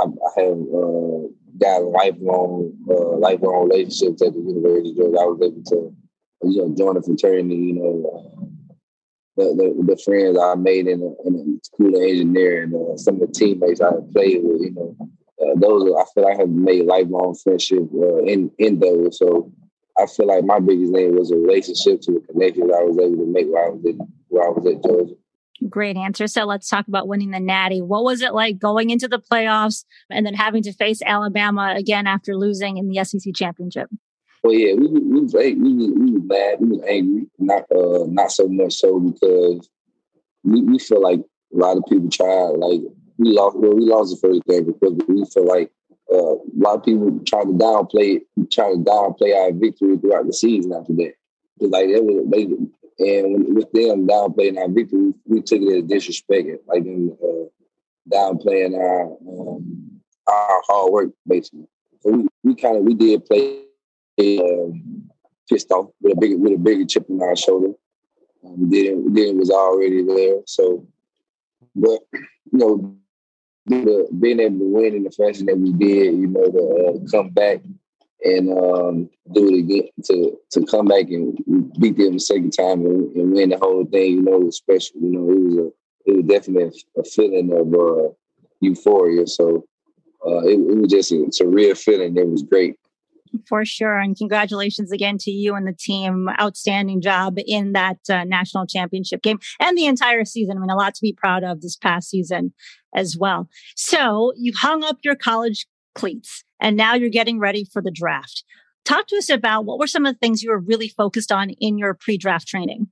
I, 0.00 0.04
I 0.04 0.40
have 0.42 0.60
uh, 0.60 1.28
got 1.58 1.84
lifelong, 1.84 2.72
uh, 2.90 3.16
lifelong 3.18 3.68
relationships 3.68 4.22
at 4.22 4.32
the 4.32 4.40
University 4.40 4.90
of 4.90 4.96
Georgia. 4.96 5.18
I 5.20 5.24
was 5.24 5.40
able 5.42 5.62
to, 5.64 5.96
you 6.44 6.58
know, 6.58 6.74
join 6.76 6.94
the 6.94 7.02
fraternity. 7.02 7.54
You 7.54 7.74
know, 7.74 8.50
the, 9.36 9.44
the, 9.44 9.94
the 9.94 10.02
friends 10.02 10.38
I 10.38 10.54
made 10.54 10.86
in 10.86 11.00
the, 11.00 11.16
in 11.24 11.32
the 11.34 11.60
school 11.62 11.94
of 11.96 12.02
engineering, 12.02 12.72
uh, 12.74 12.96
some 12.96 13.16
of 13.16 13.20
the 13.20 13.26
teammates 13.28 13.80
I 13.80 13.92
played 14.12 14.42
with. 14.42 14.62
You 14.62 14.70
know, 14.72 14.96
uh, 15.42 15.54
those 15.58 15.82
I 15.82 16.04
feel 16.14 16.24
like 16.24 16.36
I 16.36 16.40
have 16.40 16.48
made 16.48 16.86
lifelong 16.86 17.34
friendship 17.34 17.84
uh, 17.94 18.22
in 18.24 18.50
in 18.58 18.78
those. 18.78 19.18
So 19.18 19.52
I 19.98 20.06
feel 20.06 20.26
like 20.26 20.44
my 20.44 20.58
biggest 20.58 20.92
thing 20.92 21.16
was 21.16 21.30
a 21.30 21.36
relationship 21.36 22.00
to 22.02 22.12
the 22.12 22.20
connections 22.20 22.70
I 22.70 22.82
was 22.82 22.98
able 22.98 23.16
to 23.16 23.26
make 23.26 23.46
while 23.46 23.66
I 23.66 23.68
was 23.70 23.84
in, 23.84 23.98
while 24.28 24.46
I 24.46 24.48
was 24.50 24.66
at 24.74 24.82
Georgia. 24.82 25.14
Great 25.68 25.96
answer. 25.96 26.26
So 26.26 26.44
let's 26.44 26.68
talk 26.68 26.86
about 26.86 27.08
winning 27.08 27.30
the 27.30 27.40
Natty. 27.40 27.80
What 27.80 28.04
was 28.04 28.20
it 28.20 28.34
like 28.34 28.58
going 28.58 28.90
into 28.90 29.08
the 29.08 29.18
playoffs 29.18 29.84
and 30.10 30.26
then 30.26 30.34
having 30.34 30.62
to 30.64 30.72
face 30.72 31.00
Alabama 31.04 31.74
again 31.76 32.06
after 32.06 32.36
losing 32.36 32.76
in 32.76 32.88
the 32.88 33.02
SEC 33.04 33.34
championship? 33.34 33.88
Well, 34.42 34.52
yeah, 34.52 34.74
we, 34.74 34.86
we, 34.86 35.00
we 35.00 35.20
was 35.22 35.34
we, 35.34 35.54
we 35.54 36.10
was 36.12 36.22
mad, 36.24 36.58
we 36.60 36.68
was 36.68 36.84
angry, 36.86 37.26
not 37.38 37.62
uh, 37.72 38.04
not 38.06 38.30
so 38.30 38.46
much 38.48 38.74
so 38.74 39.00
because 39.00 39.68
we, 40.44 40.62
we 40.62 40.78
feel 40.78 41.02
like 41.02 41.20
a 41.20 41.56
lot 41.56 41.78
of 41.78 41.84
people 41.88 42.10
tried 42.10 42.50
like 42.58 42.80
we 43.18 43.32
lost 43.32 43.56
well, 43.56 43.74
we 43.74 43.86
lost 43.86 44.14
the 44.14 44.28
first 44.28 44.44
game 44.44 44.66
because 44.66 44.98
we 45.08 45.24
feel 45.24 45.46
like 45.46 45.72
uh, 46.12 46.34
a 46.34 46.38
lot 46.54 46.76
of 46.76 46.84
people 46.84 47.18
tried 47.26 47.44
to 47.44 47.52
downplay 47.52 48.20
trying 48.52 48.84
to 48.84 48.90
downplay 48.90 49.34
our 49.34 49.52
victory 49.52 49.96
throughout 49.96 50.26
the 50.26 50.32
season 50.32 50.72
after 50.72 50.92
that. 50.94 51.14
Like 51.58 51.88
they, 51.88 52.00
was, 52.00 52.26
they 52.30 52.44
and 52.98 53.54
with 53.54 53.70
them 53.72 54.06
downplaying 54.06 54.58
our 54.58 54.68
victory, 54.68 55.12
we 55.26 55.42
took 55.42 55.60
it 55.60 55.78
as 55.78 55.84
disrespect, 55.84 56.48
like 56.66 56.84
in 56.84 57.16
uh, 57.22 58.14
downplaying 58.14 58.74
our 58.76 59.04
um, 59.04 60.00
our 60.26 60.62
hard 60.66 60.92
work, 60.92 61.10
basically. 61.26 61.68
So 62.00 62.10
we, 62.10 62.28
we 62.42 62.54
kind 62.54 62.76
of 62.76 62.84
we 62.84 62.94
did 62.94 63.24
play 63.26 63.62
um, 64.18 65.08
pissed 65.48 65.70
off 65.70 65.90
with 66.00 66.16
a 66.16 66.20
bigger 66.20 66.38
with 66.38 66.54
a 66.54 66.58
bigger 66.58 66.84
chip 66.86 67.06
on 67.10 67.22
our 67.22 67.36
shoulder. 67.36 67.72
Um, 68.44 68.70
then 68.70 69.12
then 69.12 69.38
was 69.38 69.50
already 69.50 70.02
there. 70.02 70.40
So, 70.46 70.86
but 71.74 72.00
you 72.12 72.58
know, 72.58 72.96
the, 73.66 74.08
being 74.18 74.40
able 74.40 74.58
to 74.60 74.64
win 74.64 74.94
in 74.94 75.02
the 75.02 75.10
fashion 75.10 75.46
that 75.46 75.58
we 75.58 75.72
did, 75.72 76.14
you 76.14 76.26
know, 76.28 76.44
to 76.44 77.02
uh, 77.02 77.10
come 77.10 77.30
back 77.30 77.60
and 78.24 78.50
um, 78.50 79.10
do 79.32 79.48
it 79.48 79.58
again 79.58 79.88
to 80.04 80.38
to 80.52 80.66
come 80.66 80.86
back 80.86 81.06
and 81.10 81.36
beat 81.78 81.96
them 81.96 82.14
the 82.14 82.20
second 82.20 82.50
time 82.50 82.84
and, 82.86 83.14
and, 83.16 83.32
win 83.32 83.50
the 83.50 83.58
whole 83.58 83.84
thing. 83.84 84.12
You 84.12 84.22
know, 84.22 84.36
it 84.36 84.44
was 84.44 84.56
special. 84.56 84.96
You 85.00 85.10
know, 85.10 85.30
it 85.30 85.38
was 85.38 85.56
a 85.56 86.10
it 86.10 86.16
was 86.16 86.24
definitely 86.26 86.82
a, 86.96 87.04
feeling 87.04 87.52
of 87.52 87.74
uh, 87.74 88.10
euphoria. 88.60 89.26
So 89.26 89.66
uh, 90.24 90.38
it, 90.38 90.58
it, 90.58 90.78
was 90.78 90.90
just 90.90 91.12
a, 91.12 91.24
it's 91.24 91.40
a 91.40 91.46
real 91.46 91.74
feeling. 91.74 92.16
It 92.16 92.28
was 92.28 92.42
great. 92.42 92.76
For 93.48 93.64
sure. 93.64 93.98
And 93.98 94.16
congratulations 94.16 94.92
again 94.92 95.18
to 95.18 95.30
you 95.30 95.54
and 95.54 95.66
the 95.66 95.72
team. 95.72 96.28
Outstanding 96.40 97.00
job 97.00 97.38
in 97.44 97.72
that 97.72 97.98
uh, 98.08 98.24
national 98.24 98.66
championship 98.66 99.22
game 99.22 99.40
and 99.60 99.76
the 99.76 99.86
entire 99.86 100.24
season. 100.24 100.56
I 100.56 100.60
mean, 100.60 100.70
a 100.70 100.76
lot 100.76 100.94
to 100.94 101.02
be 101.02 101.12
proud 101.12 101.42
of 101.42 101.60
this 101.60 101.76
past 101.76 102.08
season 102.08 102.54
as 102.94 103.16
well. 103.18 103.48
So 103.74 104.32
you've 104.36 104.56
hung 104.56 104.84
up 104.84 104.98
your 105.02 105.16
college 105.16 105.66
cleats 105.94 106.44
and 106.60 106.76
now 106.76 106.94
you're 106.94 107.10
getting 107.10 107.38
ready 107.38 107.64
for 107.64 107.82
the 107.82 107.90
draft. 107.90 108.44
Talk 108.86 109.08
to 109.08 109.16
us 109.16 109.28
about 109.28 109.64
what 109.64 109.78
were 109.78 109.86
some 109.86 110.06
of 110.06 110.14
the 110.14 110.18
things 110.18 110.42
you 110.42 110.50
were 110.50 110.58
really 110.58 110.88
focused 110.88 111.32
on 111.32 111.50
in 111.50 111.76
your 111.76 111.92
pre-draft 111.92 112.46
training. 112.46 112.88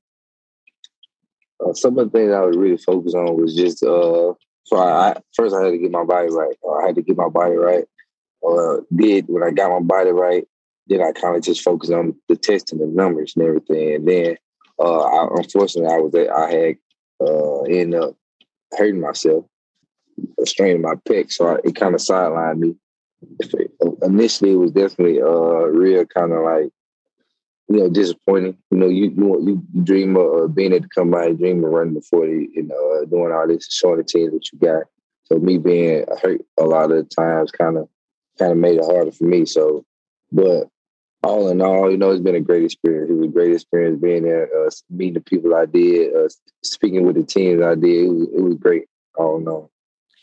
Uh, 1.65 1.73
some 1.73 1.97
of 1.99 2.11
the 2.11 2.19
things 2.19 2.33
I 2.33 2.41
was 2.41 2.57
really 2.57 2.77
focused 2.77 3.15
on 3.15 3.41
was 3.41 3.55
just 3.55 3.83
uh, 3.83 4.35
so 4.65 4.77
I, 4.77 5.17
first 5.35 5.55
I 5.55 5.65
had 5.65 5.71
to 5.71 5.79
get 5.79 5.91
my 5.91 6.05
body 6.05 6.29
right. 6.31 6.57
Uh, 6.67 6.73
I 6.73 6.87
had 6.87 6.97
to 6.97 7.03
get 7.03 7.17
my 7.17 7.29
body 7.29 7.55
right. 7.55 7.85
Uh, 8.47 8.81
did 8.95 9.27
when 9.29 9.43
I 9.43 9.51
got 9.51 9.71
my 9.71 9.81
body 9.81 10.11
right, 10.11 10.47
then 10.89 11.01
I 11.01 11.13
kind 11.13 11.37
of 11.37 11.43
just 11.43 11.63
focused 11.63 11.93
on 11.93 12.15
the 12.29 12.37
testing 12.37 12.79
the 12.79 12.87
numbers 12.87 13.35
and 13.37 13.47
everything. 13.47 13.95
And 13.95 14.09
then, 14.09 14.37
uh, 14.79 15.01
I, 15.01 15.29
unfortunately, 15.37 15.95
I 15.95 15.99
was 15.99 16.15
I 16.15 16.51
had 16.51 16.77
uh, 17.21 17.63
ended 17.63 18.01
up 18.01 18.17
hurting 18.73 19.01
myself, 19.01 19.45
straining 20.45 20.83
my 20.83 20.95
pec, 21.09 21.33
so 21.33 21.47
I, 21.47 21.57
it 21.65 21.75
kind 21.75 21.95
of 21.95 22.01
sidelined 22.01 22.59
me. 22.59 22.75
Initially, 24.03 24.53
it 24.53 24.57
was 24.57 24.73
definitely 24.73 25.21
uh, 25.21 25.27
real 25.27 26.05
kind 26.07 26.33
of 26.33 26.45
like 26.45 26.71
you 27.69 27.79
know 27.79 27.89
disappointing. 27.89 28.57
You 28.71 28.79
know, 28.79 28.89
you 28.89 29.11
you 29.17 29.63
you 29.75 29.83
dream 29.85 30.17
of 30.17 30.55
being 30.55 30.73
able 30.73 30.85
to 30.85 30.95
come 30.95 31.11
by, 31.11 31.33
dream 31.33 31.65
of 31.65 31.71
running 31.71 31.95
before 31.95 32.27
you 32.27 32.63
know 32.63 33.01
uh, 33.01 33.05
doing 33.07 33.33
all 33.33 33.47
this, 33.47 33.69
showing 33.71 33.99
the 33.99 34.05
team 34.05 34.33
what 34.33 34.53
you 34.53 34.59
got. 34.59 34.85
So 35.25 35.39
me 35.39 35.59
being 35.59 36.05
hurt 36.23 36.43
a 36.59 36.65
lot 36.65 36.91
of 36.91 36.97
the 36.97 37.05
times 37.05 37.51
kind 37.51 37.79
of 37.79 37.89
kind 38.39 38.53
of 38.53 38.59
made 38.59 38.79
it 38.79 38.85
harder 38.85 39.13
for 39.13 39.25
me. 39.25 39.47
So, 39.47 39.85
but 40.31 40.69
all 41.23 41.49
in 41.49 41.63
all, 41.63 41.91
you 41.91 41.97
know, 41.97 42.11
it's 42.11 42.23
been 42.23 42.35
a 42.35 42.41
great 42.41 42.65
experience. 42.65 43.11
It 43.11 43.15
was 43.15 43.29
a 43.29 43.33
great 43.33 43.55
experience 43.55 44.01
being 44.01 44.25
there, 44.25 44.49
uh, 44.67 44.71
meeting 44.91 45.15
the 45.15 45.21
people 45.21 45.55
I 45.55 45.65
did, 45.65 46.15
uh, 46.15 46.29
speaking 46.63 47.07
with 47.07 47.17
the 47.17 47.23
teams 47.23 47.63
I 47.63 47.75
did. 47.75 48.05
It 48.05 48.09
was, 48.09 48.29
it 48.29 48.41
was 48.43 48.55
great. 48.55 48.85
All 49.17 49.39
in 49.39 49.49
all. 49.49 49.71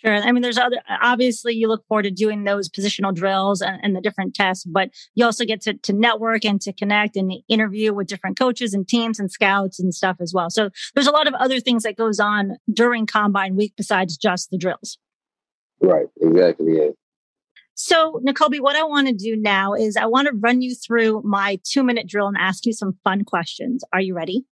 Sure. 0.03 0.15
I 0.15 0.31
mean, 0.31 0.41
there's 0.41 0.57
other, 0.57 0.81
obviously 1.01 1.53
you 1.53 1.67
look 1.67 1.85
forward 1.87 2.03
to 2.03 2.11
doing 2.11 2.43
those 2.43 2.69
positional 2.69 3.13
drills 3.13 3.61
and, 3.61 3.79
and, 3.83 3.95
the 3.95 4.01
different 4.01 4.33
tests, 4.33 4.65
but 4.65 4.89
you 5.13 5.23
also 5.23 5.45
get 5.45 5.61
to, 5.61 5.75
to 5.75 5.93
network 5.93 6.43
and 6.43 6.59
to 6.61 6.73
connect 6.73 7.15
and 7.15 7.31
interview 7.47 7.93
with 7.93 8.07
different 8.07 8.37
coaches 8.37 8.73
and 8.73 8.87
teams 8.87 9.19
and 9.19 9.31
scouts 9.31 9.79
and 9.79 9.93
stuff 9.93 10.17
as 10.19 10.33
well. 10.33 10.49
So 10.49 10.71
there's 10.95 11.07
a 11.07 11.11
lot 11.11 11.27
of 11.27 11.35
other 11.35 11.59
things 11.59 11.83
that 11.83 11.97
goes 11.97 12.19
on 12.19 12.57
during 12.73 13.05
combine 13.05 13.55
week 13.55 13.73
besides 13.77 14.17
just 14.17 14.49
the 14.49 14.57
drills. 14.57 14.97
Right. 15.81 16.07
Exactly. 16.19 16.77
Yeah. 16.77 16.89
So, 17.75 18.19
Nakobe, 18.25 18.59
what 18.59 18.75
I 18.75 18.83
want 18.83 19.07
to 19.07 19.13
do 19.13 19.35
now 19.35 19.73
is 19.73 19.97
I 19.97 20.05
want 20.05 20.27
to 20.27 20.33
run 20.35 20.61
you 20.61 20.75
through 20.75 21.21
my 21.23 21.59
two 21.63 21.83
minute 21.83 22.07
drill 22.07 22.27
and 22.27 22.37
ask 22.37 22.65
you 22.65 22.73
some 22.73 22.97
fun 23.03 23.23
questions. 23.23 23.83
Are 23.93 24.01
you 24.01 24.15
ready? 24.15 24.45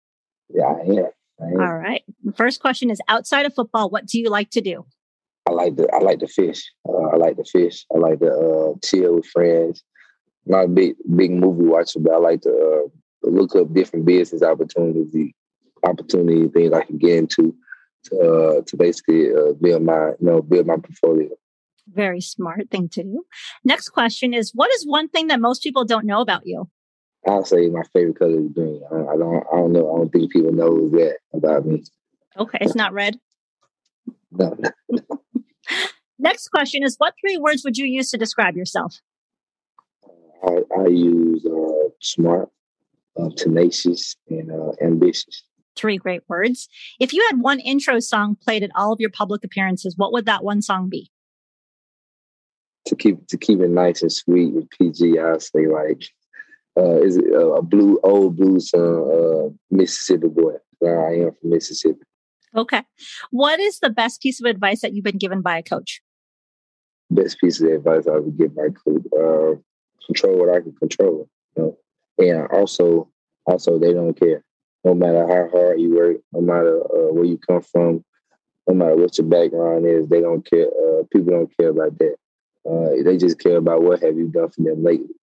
Yeah, 0.50 0.64
I 0.64 0.80
am. 0.80 1.06
I 1.40 1.44
am. 1.44 1.60
All 1.60 1.76
right. 1.76 2.02
First 2.36 2.60
question 2.60 2.90
is 2.90 3.00
outside 3.08 3.46
of 3.46 3.54
football, 3.54 3.90
what 3.90 4.06
do 4.06 4.18
you 4.18 4.28
like 4.28 4.50
to 4.50 4.60
do? 4.60 4.86
I 5.48 5.50
like 5.52 5.76
the 5.76 5.88
I 5.94 6.00
like 6.00 6.18
to 6.18 6.28
fish. 6.28 6.70
Uh, 6.86 7.06
I 7.06 7.16
like 7.16 7.36
to 7.36 7.44
fish. 7.44 7.86
I 7.94 7.98
like 7.98 8.20
to 8.20 8.30
uh, 8.30 8.74
chill 8.84 9.16
with 9.16 9.26
friends. 9.26 9.82
I'm 10.46 10.52
not 10.52 10.64
a 10.64 10.68
big 10.68 10.96
big 11.16 11.30
movie 11.30 11.64
watcher, 11.64 12.00
but 12.00 12.12
I 12.12 12.18
like 12.18 12.42
to 12.42 12.50
uh, 12.50 13.28
look 13.30 13.56
up 13.56 13.72
different 13.72 14.04
business 14.04 14.42
opportunities, 14.42 15.32
opportunity 15.84 16.48
things 16.48 16.72
I 16.74 16.84
can 16.84 16.98
get 16.98 17.16
into 17.16 17.56
to 18.04 18.20
uh, 18.20 18.62
to 18.66 18.76
basically 18.76 19.32
uh, 19.32 19.54
build 19.58 19.84
my 19.84 20.08
you 20.08 20.16
know 20.20 20.42
build 20.42 20.66
my 20.66 20.76
portfolio. 20.76 21.30
Very 21.90 22.20
smart 22.20 22.70
thing 22.70 22.90
to 22.90 23.02
do. 23.02 23.24
Next 23.64 23.88
question 23.88 24.34
is: 24.34 24.52
What 24.54 24.70
is 24.74 24.86
one 24.86 25.08
thing 25.08 25.28
that 25.28 25.40
most 25.40 25.62
people 25.62 25.86
don't 25.86 26.04
know 26.04 26.20
about 26.20 26.42
you? 26.44 26.68
I'll 27.26 27.44
say 27.46 27.68
my 27.70 27.82
favorite 27.94 28.18
color 28.18 28.38
is 28.38 28.48
green. 28.52 28.82
I 28.90 28.94
don't, 28.94 29.08
I 29.08 29.16
don't, 29.16 29.44
I 29.50 29.56
don't 29.56 29.72
know. 29.72 29.94
I 29.94 29.98
don't 29.98 30.12
think 30.12 30.30
people 30.30 30.52
know 30.52 30.90
that 30.90 31.18
about 31.32 31.64
me. 31.64 31.84
Okay, 32.36 32.58
it's 32.60 32.74
not 32.74 32.92
red. 32.92 33.18
No. 34.30 34.54
Next 36.18 36.48
question 36.48 36.82
is 36.82 36.96
what 36.98 37.14
three 37.20 37.36
words 37.36 37.62
would 37.64 37.76
you 37.76 37.86
use 37.86 38.10
to 38.10 38.18
describe 38.18 38.56
yourself? 38.56 39.00
I, 40.42 40.62
I 40.76 40.86
use 40.86 41.44
uh, 41.46 41.90
smart, 42.00 42.48
uh, 43.18 43.30
tenacious, 43.36 44.16
and 44.28 44.50
uh, 44.50 44.72
ambitious. 44.82 45.44
Three 45.76 45.96
great 45.96 46.22
words. 46.28 46.68
If 46.98 47.12
you 47.12 47.24
had 47.30 47.40
one 47.40 47.60
intro 47.60 48.00
song 48.00 48.36
played 48.42 48.62
at 48.62 48.70
all 48.74 48.92
of 48.92 49.00
your 49.00 49.10
public 49.10 49.44
appearances, 49.44 49.94
what 49.96 50.12
would 50.12 50.26
that 50.26 50.42
one 50.42 50.60
song 50.62 50.88
be? 50.88 51.10
To 52.86 52.96
keep 52.96 53.26
to 53.28 53.36
keep 53.36 53.60
it 53.60 53.70
nice 53.70 54.02
and 54.02 54.12
sweet 54.12 54.54
with 54.54 54.70
PG, 54.70 55.18
I 55.18 55.38
say 55.38 55.66
like 55.66 56.04
uh, 56.76 57.02
is 57.02 57.16
it 57.16 57.26
a 57.32 57.62
blue 57.62 58.00
old 58.02 58.36
blues 58.36 58.70
song, 58.70 59.52
uh, 59.52 59.54
Mississippi 59.70 60.28
boy. 60.28 60.54
Where 60.78 61.06
I 61.06 61.18
am 61.18 61.32
from 61.40 61.50
Mississippi. 61.50 62.00
Okay. 62.56 62.82
What 63.30 63.60
is 63.60 63.80
the 63.80 63.90
best 63.90 64.22
piece 64.22 64.40
of 64.40 64.46
advice 64.46 64.80
that 64.80 64.94
you've 64.94 65.04
been 65.04 65.18
given 65.18 65.42
by 65.42 65.58
a 65.58 65.62
coach? 65.62 66.00
Best 67.10 67.40
piece 67.40 67.60
of 67.60 67.68
advice 67.68 68.06
I 68.06 68.18
would 68.18 68.36
give 68.36 68.54
my 68.54 68.68
coach: 68.68 69.02
uh, 69.12 69.60
control 70.06 70.38
what 70.38 70.54
I 70.54 70.60
can 70.60 70.74
control. 70.74 71.28
You 71.56 71.62
know, 71.62 71.78
and 72.18 72.48
also, 72.48 73.10
also 73.46 73.78
they 73.78 73.92
don't 73.92 74.18
care. 74.18 74.44
No 74.84 74.94
matter 74.94 75.26
how 75.26 75.48
hard 75.50 75.80
you 75.80 75.94
work, 75.96 76.18
no 76.32 76.40
matter 76.40 76.80
uh, 76.80 77.12
where 77.12 77.24
you 77.24 77.38
come 77.38 77.62
from, 77.62 78.04
no 78.68 78.74
matter 78.74 78.96
what 78.96 79.16
your 79.18 79.26
background 79.26 79.86
is, 79.86 80.08
they 80.08 80.20
don't 80.20 80.48
care. 80.48 80.66
Uh, 80.66 81.02
people 81.12 81.32
don't 81.32 81.56
care 81.58 81.70
about 81.70 81.98
that. 81.98 82.16
Uh, 82.68 83.02
they 83.02 83.16
just 83.16 83.38
care 83.38 83.56
about 83.56 83.82
what 83.82 84.02
have 84.02 84.16
you 84.16 84.28
done 84.28 84.50
for 84.50 84.62
them 84.62 84.84
lately. 84.84 85.14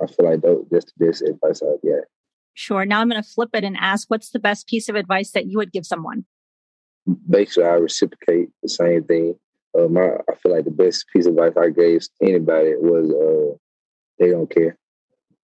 I 0.00 0.06
feel 0.06 0.30
like 0.30 0.40
that's 0.70 0.92
the 0.96 1.06
best 1.06 1.22
advice 1.22 1.62
I've 1.62 1.82
got. 1.82 2.04
Sure. 2.54 2.84
Now 2.84 3.00
I'm 3.00 3.08
going 3.08 3.22
to 3.22 3.28
flip 3.28 3.50
it 3.54 3.64
and 3.64 3.76
ask, 3.78 4.08
what's 4.10 4.30
the 4.30 4.38
best 4.38 4.66
piece 4.66 4.88
of 4.88 4.94
advice 4.94 5.32
that 5.32 5.46
you 5.46 5.58
would 5.58 5.72
give 5.72 5.86
someone? 5.86 6.24
basically 7.28 7.64
I 7.64 7.74
reciprocate 7.74 8.50
the 8.62 8.68
same 8.68 9.04
thing. 9.04 9.34
Uh, 9.78 9.88
my 9.88 10.16
I 10.28 10.34
feel 10.36 10.52
like 10.52 10.64
the 10.64 10.70
best 10.70 11.06
piece 11.12 11.26
of 11.26 11.36
advice 11.36 11.56
I 11.56 11.70
gave 11.70 12.02
anybody 12.20 12.74
was 12.76 13.10
uh, 13.10 13.56
they 14.18 14.30
don't 14.30 14.50
care. 14.50 14.76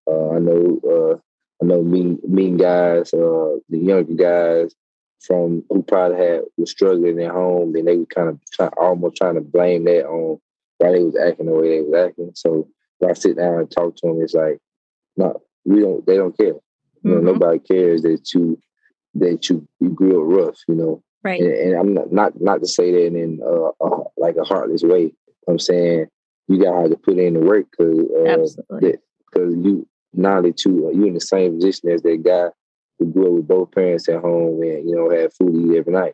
Uh, 0.09 0.31
I 0.31 0.39
know 0.39 0.79
uh, 0.83 1.17
I 1.63 1.65
know 1.65 1.81
mean 1.81 2.19
mean 2.27 2.57
guys, 2.57 3.13
uh, 3.13 3.57
the 3.69 3.77
younger 3.77 4.13
guys 4.13 4.75
from 5.21 5.63
who 5.69 5.81
probably 5.83 6.17
had 6.17 6.41
was 6.57 6.71
struggling 6.71 7.21
at 7.21 7.31
home, 7.31 7.75
and 7.75 7.87
they 7.87 7.97
were 7.97 8.05
kind 8.05 8.29
of 8.29 8.39
try, 8.51 8.67
almost 8.77 9.17
trying 9.17 9.35
to 9.35 9.41
blame 9.41 9.85
that 9.85 10.05
on 10.05 10.39
why 10.77 10.91
they 10.91 11.03
was 11.03 11.15
acting 11.15 11.47
the 11.47 11.53
way 11.53 11.69
they 11.69 11.81
was 11.81 12.07
acting. 12.07 12.31
So 12.35 12.67
when 12.99 13.11
I 13.11 13.13
sit 13.13 13.37
down 13.37 13.59
and 13.59 13.71
talk 13.71 13.95
to 13.95 14.07
them, 14.07 14.21
it's 14.21 14.33
like, 14.33 14.59
no, 15.15 15.41
we 15.65 15.81
don't. 15.81 16.05
They 16.05 16.17
don't 16.17 16.37
care. 16.37 16.47
You 16.47 16.61
know, 17.03 17.15
mm-hmm. 17.17 17.25
nobody 17.25 17.59
cares 17.59 18.01
that 18.03 18.33
you 18.33 18.59
that 19.15 19.49
you, 19.49 19.67
you 19.79 19.89
grew 19.89 20.21
up 20.21 20.47
rough. 20.47 20.59
You 20.67 20.75
know, 20.75 21.03
Right. 21.27 21.41
And, 21.41 21.51
and 21.51 21.75
I'm 21.75 21.93
not, 21.93 22.13
not 22.13 22.41
not 22.41 22.59
to 22.61 22.67
say 22.67 22.91
that 22.91 23.05
in 23.05 23.41
uh, 23.43 23.85
uh, 23.85 24.03
like 24.15 24.37
a 24.37 24.45
heartless 24.45 24.81
way. 24.81 25.11
I'm 25.47 25.59
saying 25.59 26.07
you 26.47 26.63
got 26.63 26.89
to 26.89 26.95
put 26.95 27.17
in 27.17 27.33
the 27.33 27.41
work 27.41 27.65
because 27.71 28.57
because 28.69 29.53
uh, 29.53 29.59
you 29.61 29.85
now 30.13 30.41
that 30.41 30.63
you 30.63 30.89
you 30.93 31.05
in 31.05 31.13
the 31.15 31.19
same 31.19 31.55
position 31.55 31.89
as 31.89 32.01
that 32.03 32.23
guy 32.23 32.47
who 32.97 33.11
grew 33.11 33.27
up 33.27 33.33
with 33.33 33.47
both 33.47 33.71
parents 33.71 34.07
at 34.07 34.21
home 34.21 34.61
and 34.61 34.89
you 34.89 34.95
know 34.95 35.09
had 35.09 35.33
food 35.33 35.53
to 35.53 35.73
eat 35.73 35.77
every 35.77 35.91
night. 35.91 36.13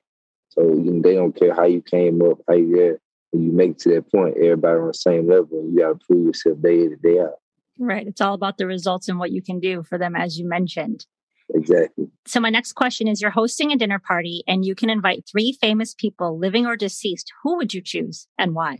So 0.49 0.63
you 0.63 0.91
know, 0.91 1.01
they 1.03 1.13
don't 1.13 1.37
care 1.37 1.53
how 1.53 1.65
you 1.65 1.81
came 1.81 2.19
up, 2.23 2.39
how 2.47 2.55
you 2.55 2.75
get 2.75 3.01
when 3.29 3.43
you 3.43 3.51
make 3.51 3.71
it 3.71 3.79
to 3.79 3.89
that 3.89 4.11
point. 4.11 4.37
Everybody 4.37 4.79
on 4.79 4.87
the 4.87 4.93
same 4.95 5.27
level, 5.29 5.59
and 5.59 5.73
you 5.73 5.79
got 5.79 5.99
to 5.99 6.05
prove 6.07 6.25
yourself 6.25 6.59
day 6.59 6.81
in 6.81 6.93
and 6.93 7.01
day 7.03 7.19
out. 7.19 7.35
Right. 7.77 8.07
It's 8.07 8.21
all 8.21 8.33
about 8.33 8.57
the 8.57 8.67
results 8.67 9.09
and 9.09 9.19
what 9.19 9.31
you 9.31 9.41
can 9.41 9.59
do 9.59 9.83
for 9.83 9.97
them, 9.97 10.15
as 10.15 10.39
you 10.39 10.47
mentioned. 10.47 11.05
Exactly. 11.53 12.07
So 12.25 12.39
my 12.39 12.49
next 12.49 12.73
question 12.73 13.07
is 13.07 13.21
you're 13.21 13.31
hosting 13.31 13.71
a 13.71 13.77
dinner 13.77 13.99
party 13.99 14.43
and 14.47 14.65
you 14.65 14.75
can 14.75 14.89
invite 14.89 15.25
three 15.29 15.57
famous 15.61 15.93
people, 15.93 16.37
living 16.37 16.65
or 16.65 16.75
deceased. 16.75 17.31
Who 17.43 17.57
would 17.57 17.73
you 17.73 17.81
choose 17.81 18.27
and 18.37 18.55
why? 18.55 18.79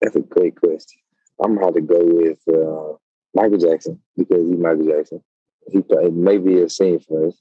That's 0.00 0.16
a 0.16 0.20
great 0.20 0.60
question. 0.60 1.00
I'm 1.42 1.58
going 1.58 1.74
to 1.74 1.80
go 1.80 2.00
with 2.00 2.38
uh, 2.48 2.96
Michael 3.34 3.58
Jackson 3.58 4.00
because 4.16 4.46
he's 4.46 4.58
Michael 4.58 4.86
Jackson. 4.86 5.22
He 5.70 5.82
maybe 6.10 6.60
a 6.60 6.68
scene 6.68 7.00
for 7.00 7.28
us. 7.28 7.40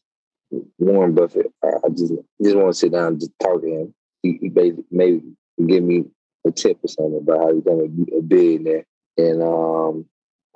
Warren 0.78 1.14
Buffett. 1.14 1.52
I 1.64 1.90
just 1.90 2.14
just 2.42 2.56
want 2.56 2.70
to 2.70 2.74
sit 2.74 2.92
down 2.92 3.08
and 3.08 3.20
just 3.20 3.32
talk 3.42 3.62
to 3.62 3.68
him. 3.68 3.94
He, 4.22 4.38
he 4.40 4.50
maybe, 4.50 4.84
maybe 4.92 5.22
give 5.68 5.84
me 5.84 6.06
a 6.48 6.52
tip 6.52 6.78
or 6.84 6.88
something 6.88 7.18
about 7.22 7.40
how 7.40 7.54
he's 7.54 7.64
going 7.64 7.82
to 7.82 7.90
be 7.90 8.18
a 8.18 8.22
billionaire. 8.22 8.86
And 9.18 9.44
um, 9.44 10.06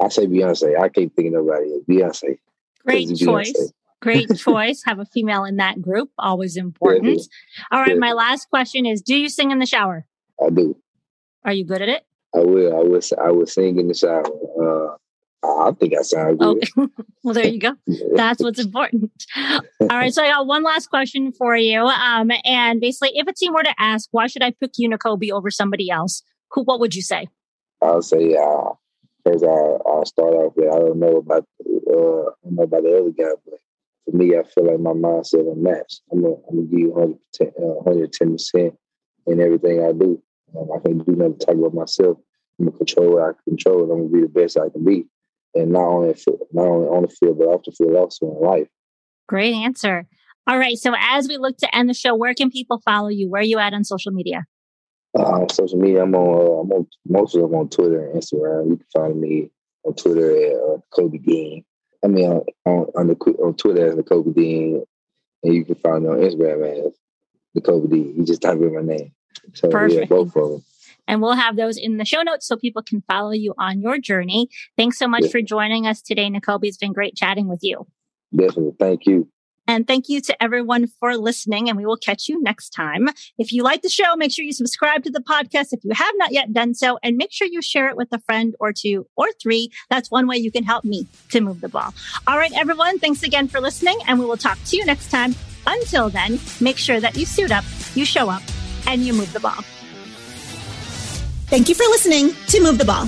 I 0.02 0.10
say 0.10 0.28
Beyonce. 0.28 0.80
I 0.80 0.90
can't 0.90 1.14
think 1.16 1.28
of 1.28 1.34
nobody 1.34 1.74
else. 1.74 1.84
Beyonce. 1.90 2.38
Great 2.86 3.18
choice. 3.18 3.52
Beyonce. 3.52 3.72
Great 4.02 4.28
choice. 4.38 4.84
Have 4.86 5.00
a 5.00 5.06
female 5.06 5.44
in 5.44 5.58
that 5.58 5.82
group. 5.82 6.10
Always 6.18 6.58
important. 6.58 7.22
All 7.72 7.82
right. 7.82 7.98
My 7.98 8.14
last 8.14 8.50
question 8.50 8.86
is 8.86 9.02
Do 9.02 9.16
you 9.16 9.30
sing 9.30 9.52
in 9.52 9.60
the 9.60 9.66
shower? 9.66 10.06
I 10.44 10.50
do. 10.50 10.78
Are 11.46 11.54
you 11.54 11.66
good 11.66 11.82
at 11.82 11.90
it? 11.90 12.06
I 12.36 12.40
will. 12.40 12.76
I 12.76 12.84
will. 12.84 13.02
I 13.24 13.32
will 13.32 13.46
sing 13.46 13.80
in 13.80 13.88
the 13.88 13.94
shower. 13.94 14.24
Uh, 14.62 14.96
I 15.44 15.72
think 15.72 15.94
I 15.98 16.02
sound 16.02 16.40
good. 16.40 16.58
Okay. 16.78 16.92
well, 17.24 17.34
there 17.34 17.48
you 17.48 17.60
go. 17.60 17.76
That's 18.16 18.42
what's 18.42 18.60
important. 18.60 19.12
All 19.36 19.88
right. 19.88 20.14
So 20.14 20.24
I 20.24 20.30
got 20.30 20.46
one 20.46 20.64
last 20.64 20.90
question 20.90 21.32
for 21.32 21.56
you. 21.56 21.82
Um, 21.82 22.32
and 22.44 22.82
basically, 22.82 23.18
if 23.18 23.28
a 23.28 23.34
team 23.34 23.54
were 23.54 23.64
to 23.64 23.76
ask, 23.80 24.10
why 24.12 24.28
should 24.28 24.44
I 24.44 24.52
pick 24.52 24.72
you, 24.78 24.90
Nakobe, 24.90 25.32
over 25.32 25.50
somebody 25.50 25.90
else? 25.90 26.24
Who? 26.52 26.64
What 26.64 26.80
would 26.80 26.96
you 26.96 27.02
say? 27.02 27.28
I'll 27.82 28.02
say, 28.02 28.36
uh, 28.36 28.72
first 29.26 29.44
I, 29.44 29.48
I'll 29.48 30.06
start 30.06 30.34
off 30.34 30.54
with 30.56 30.68
I 30.68 30.80
don't 30.80 31.00
know 31.00 31.18
about 31.18 31.46
uh, 31.66 31.92
I 31.92 32.34
don't 32.44 32.56
know 32.56 32.64
about 32.64 32.84
the 32.84 32.98
other 32.98 33.12
guy, 33.12 33.36
but 33.46 33.60
for 34.10 34.16
me, 34.16 34.38
I 34.38 34.44
feel 34.44 34.66
like 34.66 34.80
my 34.80 34.92
mindset. 34.92 35.52
I'm 35.52 35.64
gonna, 35.64 36.36
I'm 36.50 36.56
gonna 36.56 36.68
give 36.68 36.80
you 36.80 36.92
110 36.92 38.32
percent 38.32 38.74
in 39.28 39.42
everything 39.42 39.84
I 39.84 39.92
do. 39.92 40.22
Um, 40.58 40.70
I 40.74 40.80
can't 40.80 41.06
do 41.06 41.12
nothing 41.14 41.40
to 41.40 41.46
talk 41.46 41.56
about 41.56 41.74
myself. 41.74 42.18
I'm 42.60 42.66
gonna 42.66 42.78
control 42.78 43.14
what 43.14 43.24
I 43.24 43.32
control, 43.44 43.84
and 43.84 43.92
I'm 43.92 43.98
gonna 44.08 44.10
be 44.10 44.22
the 44.22 44.28
best 44.28 44.58
I 44.58 44.70
can 44.70 44.86
be. 44.86 45.08
And 45.54 45.72
not 45.72 45.88
only 45.88 46.16
not 46.52 46.68
only 46.68 46.88
on 46.88 47.02
the 47.04 47.10
field, 47.10 47.40
but 47.40 47.48
off 47.48 47.64
the 47.66 47.72
field, 47.72 47.96
also 47.96 48.32
in 48.32 48.42
life. 48.42 48.68
Great 49.28 49.54
answer. 49.54 50.08
All 50.48 50.58
right. 50.58 50.78
So 50.78 50.94
as 50.98 51.28
we 51.28 51.38
look 51.38 51.58
to 51.58 51.76
end 51.76 51.90
the 51.90 51.94
show, 51.94 52.16
where 52.16 52.34
can 52.34 52.50
people 52.50 52.82
follow 52.86 53.10
you? 53.10 53.30
Where 53.30 53.42
are 53.42 53.46
you 53.46 53.60
at 53.60 53.74
on 53.74 53.84
social 53.84 54.14
media? 54.14 54.46
Uh, 55.18 55.46
social 55.52 55.80
media, 55.80 56.04
I'm 56.04 56.16
on. 56.16 56.22
Uh, 56.22 56.62
I'm 56.62 56.72
on 56.72 56.88
most 57.08 57.36
of 57.36 57.42
them 57.42 57.56
on 57.56 57.70
Twitter 57.70 58.10
and 58.10 58.22
Instagram. 58.22 58.70
You 58.70 58.78
can 58.78 58.88
find 58.94 59.20
me 59.20 59.52
on 59.84 59.94
Twitter 59.96 60.32
at 60.32 60.56
uh, 60.56 60.78
Kobe 60.92 61.18
Dean. 61.18 61.66
I 62.04 62.08
mean, 62.08 62.26
on, 62.26 62.44
on, 62.66 62.86
on, 62.96 63.08
the, 63.08 63.16
on 63.16 63.56
Twitter 63.56 63.88
as 63.88 63.96
Nakobe 63.96 64.34
Dean, 64.36 64.84
and 65.44 65.54
you 65.54 65.66
can 65.66 65.76
find 65.76 66.04
me 66.04 66.10
on 66.10 66.18
Instagram 66.18 66.86
as 66.88 66.94
Nakobe 67.58 67.90
Dean. 67.90 68.16
You 68.18 68.26
just 68.26 68.42
type 68.42 68.58
in 68.60 68.74
my 68.74 68.82
name. 68.82 69.12
So 69.54 69.70
Perfect. 69.70 70.02
yeah, 70.02 70.06
both 70.06 70.36
of 70.36 70.50
them. 70.52 70.64
And 71.08 71.22
we'll 71.22 71.34
have 71.34 71.56
those 71.56 71.78
in 71.78 71.98
the 71.98 72.06
show 72.06 72.22
notes 72.22 72.48
so 72.48 72.58
people 72.58 72.84
can 72.84 73.02
follow 73.08 73.32
you 73.32 73.54
on 73.58 73.82
your 73.82 73.98
journey. 73.98 74.50
Thanks 74.76 75.00
so 75.00 75.08
much 75.08 75.24
yeah. 75.24 75.30
for 75.30 75.42
joining 75.42 75.88
us 75.88 76.02
today, 76.02 76.30
Nakobe. 76.30 76.64
It's 76.64 76.78
been 76.78 76.92
great 76.92 77.16
chatting 77.16 77.48
with 77.48 77.60
you. 77.62 77.88
Definitely. 78.36 78.74
Thank 78.78 79.06
you. 79.06 79.30
And 79.68 79.86
thank 79.88 80.10
you 80.10 80.22
to 80.22 80.44
everyone 80.44 80.88
for 81.00 81.18
listening. 81.18 81.70
And 81.70 81.78
we 81.78 81.86
will 81.86 81.98
catch 81.98 82.28
you 82.28 82.42
next 82.42 82.70
time. 82.70 83.10
If 83.38 83.52
you 83.52 83.64
like 83.64 83.82
the 83.82 83.90
show, 83.90 84.16
make 84.16 84.32
sure 84.32 84.46
you 84.46 84.54
subscribe 84.54 85.04
to 85.04 85.12
the 85.12 85.20
podcast 85.20 85.74
if 85.74 85.84
you 85.84 85.92
have 85.94 86.14
not 86.16 86.32
yet 86.32 86.54
done 86.54 86.74
so. 86.74 86.98
And 87.04 87.18
make 87.18 87.32
sure 87.32 87.48
you 87.48 87.62
share 87.62 87.90
it 87.90 87.98
with 87.98 88.10
a 88.12 88.20
friend 88.20 88.56
or 88.60 88.74
two 88.74 89.08
or 89.16 89.28
three. 89.42 89.72
That's 89.90 90.10
one 90.10 90.28
way 90.28 90.38
you 90.38 90.52
can 90.52 90.64
help 90.64 90.86
me 90.86 91.08
to 91.30 91.42
move 91.42 91.62
the 91.62 91.70
ball. 91.70 91.94
All 92.28 92.38
right, 92.38 92.54
everyone. 92.54 93.00
Thanks 93.00 93.24
again 93.24 93.48
for 93.48 93.60
listening. 93.60 94.00
And 94.08 94.20
we 94.20 94.26
will 94.26 94.38
talk 94.38 94.58
to 94.66 94.78
you 94.78 94.86
next 94.86 95.10
time. 95.10 95.36
Until 95.66 96.10
then, 96.10 96.40
make 96.62 96.78
sure 96.78 97.00
that 97.00 97.18
you 97.18 97.26
suit 97.26 97.52
up, 97.52 97.66
you 97.94 98.06
show 98.06 98.30
up, 98.30 98.42
and 98.88 99.02
you 99.02 99.12
move 99.12 99.34
the 99.34 99.42
ball. 99.42 99.62
Thank 101.48 101.70
you 101.70 101.76
for 101.76 101.84
listening 101.84 102.32
to 102.48 102.62
Move 102.62 102.78
the 102.78 102.86
Ball. 102.86 103.08